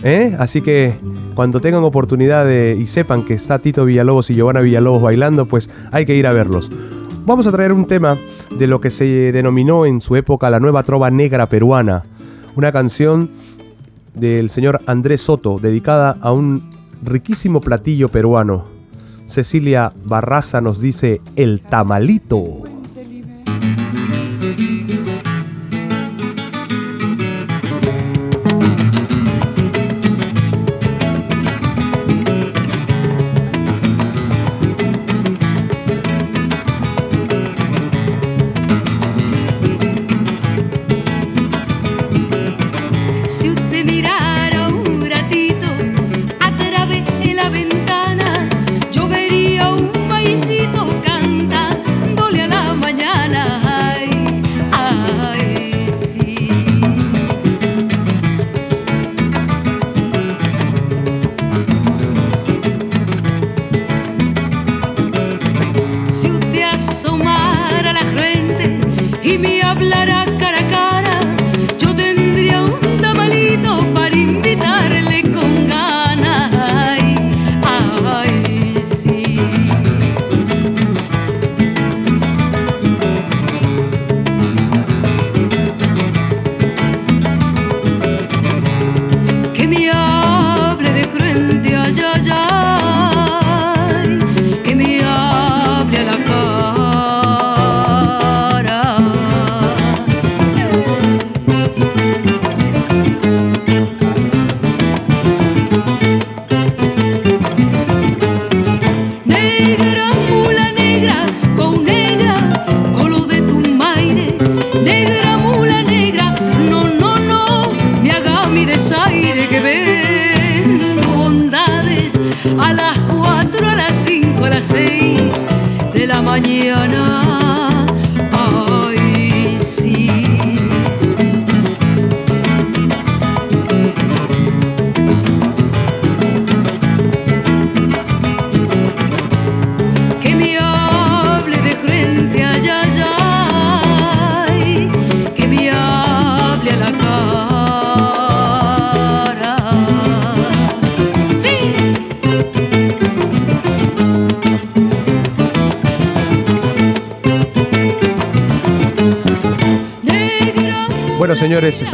¿Eh? 0.03 0.37
Así 0.39 0.61
que 0.61 0.95
cuando 1.35 1.61
tengan 1.61 1.83
oportunidad 1.83 2.49
y 2.49 2.87
sepan 2.87 3.25
que 3.25 3.35
está 3.35 3.59
Tito 3.59 3.85
Villalobos 3.85 4.31
y 4.31 4.35
Giovanna 4.35 4.61
Villalobos 4.61 5.03
bailando, 5.03 5.47
pues 5.47 5.71
hay 5.91 6.07
que 6.07 6.15
ir 6.15 6.27
a 6.27 6.33
verlos. 6.33 6.71
Vamos 7.27 7.47
a 7.47 7.53
traer 7.53 7.73
un 7.73 7.87
tema 7.87 8.17
de 8.57 8.67
lo 8.67 8.81
que 8.81 8.91
se 8.91 9.33
denominó 9.33 9.87
en 9.87 10.01
su 10.01 10.15
época 10.15 10.51
la 10.51 10.61
nueva 10.61 10.83
trova 10.83 11.11
negra 11.11 11.47
peruana, 11.47 12.05
una 12.55 12.71
canción 12.71 13.31
del 14.15 14.51
señor 14.51 14.81
Andrés 14.87 15.23
Soto 15.23 15.59
dedicada 15.59 16.17
a 16.21 16.33
un 16.33 16.71
riquísimo 17.03 17.61
platillo 17.61 18.09
peruano. 18.09 18.74
Cecilia 19.35 19.93
Barraza 20.05 20.61
nos 20.61 20.81
dice 20.81 21.21
el 21.35 21.61
tamalito. 21.61 22.74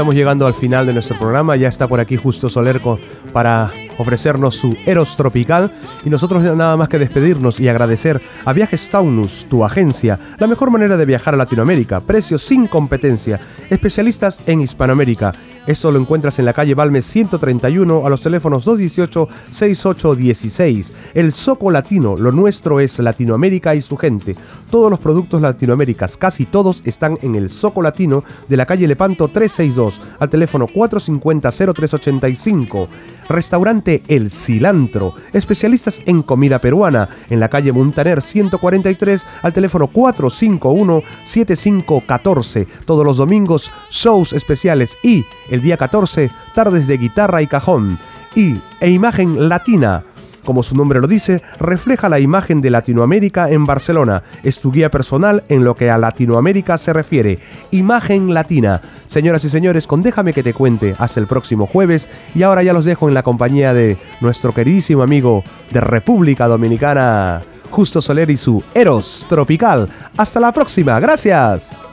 Estamos 0.00 0.14
llegando 0.14 0.46
al 0.46 0.54
final 0.54 0.86
de 0.86 0.94
nuestro 0.94 1.18
programa. 1.18 1.56
Ya 1.56 1.68
está 1.68 1.86
por 1.86 2.00
aquí 2.00 2.16
Justo 2.16 2.48
Solerco 2.48 2.98
para 3.34 3.70
ofrecernos 3.98 4.56
su 4.56 4.74
Eros 4.86 5.14
Tropical. 5.14 5.70
Y 6.06 6.10
nosotros 6.10 6.42
nada 6.42 6.74
más 6.78 6.88
que 6.88 6.98
despedirnos 6.98 7.60
y 7.60 7.68
agradecer 7.68 8.18
a 8.46 8.54
Viajes 8.54 8.88
Taunus, 8.88 9.44
tu 9.50 9.62
agencia, 9.62 10.18
la 10.38 10.46
mejor 10.46 10.70
manera 10.70 10.96
de 10.96 11.04
viajar 11.04 11.34
a 11.34 11.36
Latinoamérica, 11.36 12.00
precios 12.00 12.40
sin 12.40 12.66
competencia, 12.66 13.40
especialistas 13.68 14.40
en 14.46 14.62
Hispanoamérica. 14.62 15.34
Esto 15.66 15.92
lo 15.92 16.00
encuentras 16.00 16.38
en 16.38 16.46
la 16.46 16.54
calle 16.54 16.74
Balmes 16.74 17.04
131 17.04 18.06
a 18.06 18.08
los 18.08 18.22
teléfonos 18.22 18.66
218-6816. 18.66 20.92
El 21.12 21.32
Soco 21.32 21.70
Latino, 21.70 22.16
lo 22.16 22.32
nuestro 22.32 22.80
es 22.80 22.98
Latinoamérica 22.98 23.74
y 23.74 23.82
su 23.82 23.98
gente. 23.98 24.34
Todos 24.70 24.90
los 24.90 24.98
productos 24.98 25.42
latinoaméricas, 25.42 26.16
casi 26.16 26.46
todos, 26.46 26.80
están 26.86 27.18
en 27.20 27.34
el 27.34 27.50
Soco 27.50 27.82
Latino 27.82 28.24
de 28.48 28.56
la 28.56 28.64
calle 28.64 28.88
Lepanto 28.88 29.28
362 29.28 29.89
al 30.18 30.28
teléfono 30.28 30.66
450-0385. 30.66 32.88
Restaurante 33.28 34.02
El 34.08 34.28
Cilantro, 34.30 35.14
especialistas 35.32 36.00
en 36.06 36.22
comida 36.22 36.58
peruana, 36.60 37.08
en 37.28 37.38
la 37.40 37.48
calle 37.48 37.72
Montaner 37.72 38.20
143 38.20 39.24
al 39.42 39.52
teléfono 39.52 39.88
451-7514. 39.88 42.66
Todos 42.84 43.04
los 43.04 43.16
domingos, 43.16 43.72
shows 43.90 44.32
especiales 44.32 44.96
y 45.02 45.24
el 45.48 45.60
día 45.60 45.76
14, 45.76 46.30
tardes 46.54 46.86
de 46.86 46.98
guitarra 46.98 47.42
y 47.42 47.46
cajón. 47.46 47.98
Y 48.34 48.60
e 48.80 48.90
imagen 48.90 49.48
latina. 49.48 50.04
Como 50.44 50.62
su 50.62 50.76
nombre 50.76 51.00
lo 51.00 51.06
dice, 51.06 51.42
refleja 51.58 52.08
la 52.08 52.20
imagen 52.20 52.60
de 52.60 52.70
Latinoamérica 52.70 53.50
en 53.50 53.66
Barcelona. 53.66 54.22
Es 54.42 54.60
tu 54.60 54.72
guía 54.72 54.90
personal 54.90 55.44
en 55.48 55.64
lo 55.64 55.74
que 55.74 55.90
a 55.90 55.98
Latinoamérica 55.98 56.78
se 56.78 56.92
refiere. 56.92 57.38
Imagen 57.70 58.32
latina. 58.32 58.80
Señoras 59.06 59.44
y 59.44 59.50
señores, 59.50 59.86
con 59.86 60.02
Déjame 60.02 60.32
que 60.32 60.42
te 60.42 60.54
cuente 60.54 60.94
hasta 60.98 61.20
el 61.20 61.26
próximo 61.26 61.66
jueves. 61.66 62.08
Y 62.34 62.42
ahora 62.42 62.62
ya 62.62 62.72
los 62.72 62.84
dejo 62.84 63.08
en 63.08 63.14
la 63.14 63.22
compañía 63.22 63.74
de 63.74 63.98
nuestro 64.20 64.52
queridísimo 64.52 65.02
amigo 65.02 65.44
de 65.70 65.80
República 65.80 66.48
Dominicana, 66.48 67.42
Justo 67.70 68.00
Soler 68.00 68.30
y 68.30 68.36
su 68.36 68.62
Eros 68.74 69.26
Tropical. 69.28 69.88
Hasta 70.16 70.40
la 70.40 70.52
próxima. 70.52 70.98
Gracias. 71.00 71.89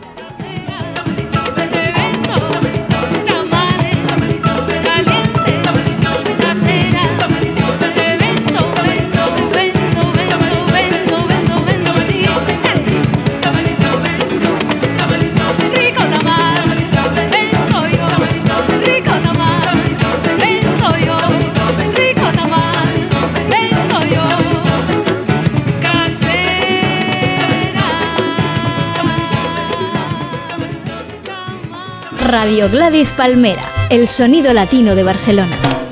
Radio 32.27 32.69
Gladys 32.69 33.13
Palmera, 33.13 33.63
el 33.89 34.05
sonido 34.05 34.51
latino 34.51 34.95
de 34.95 35.03
Barcelona. 35.03 35.86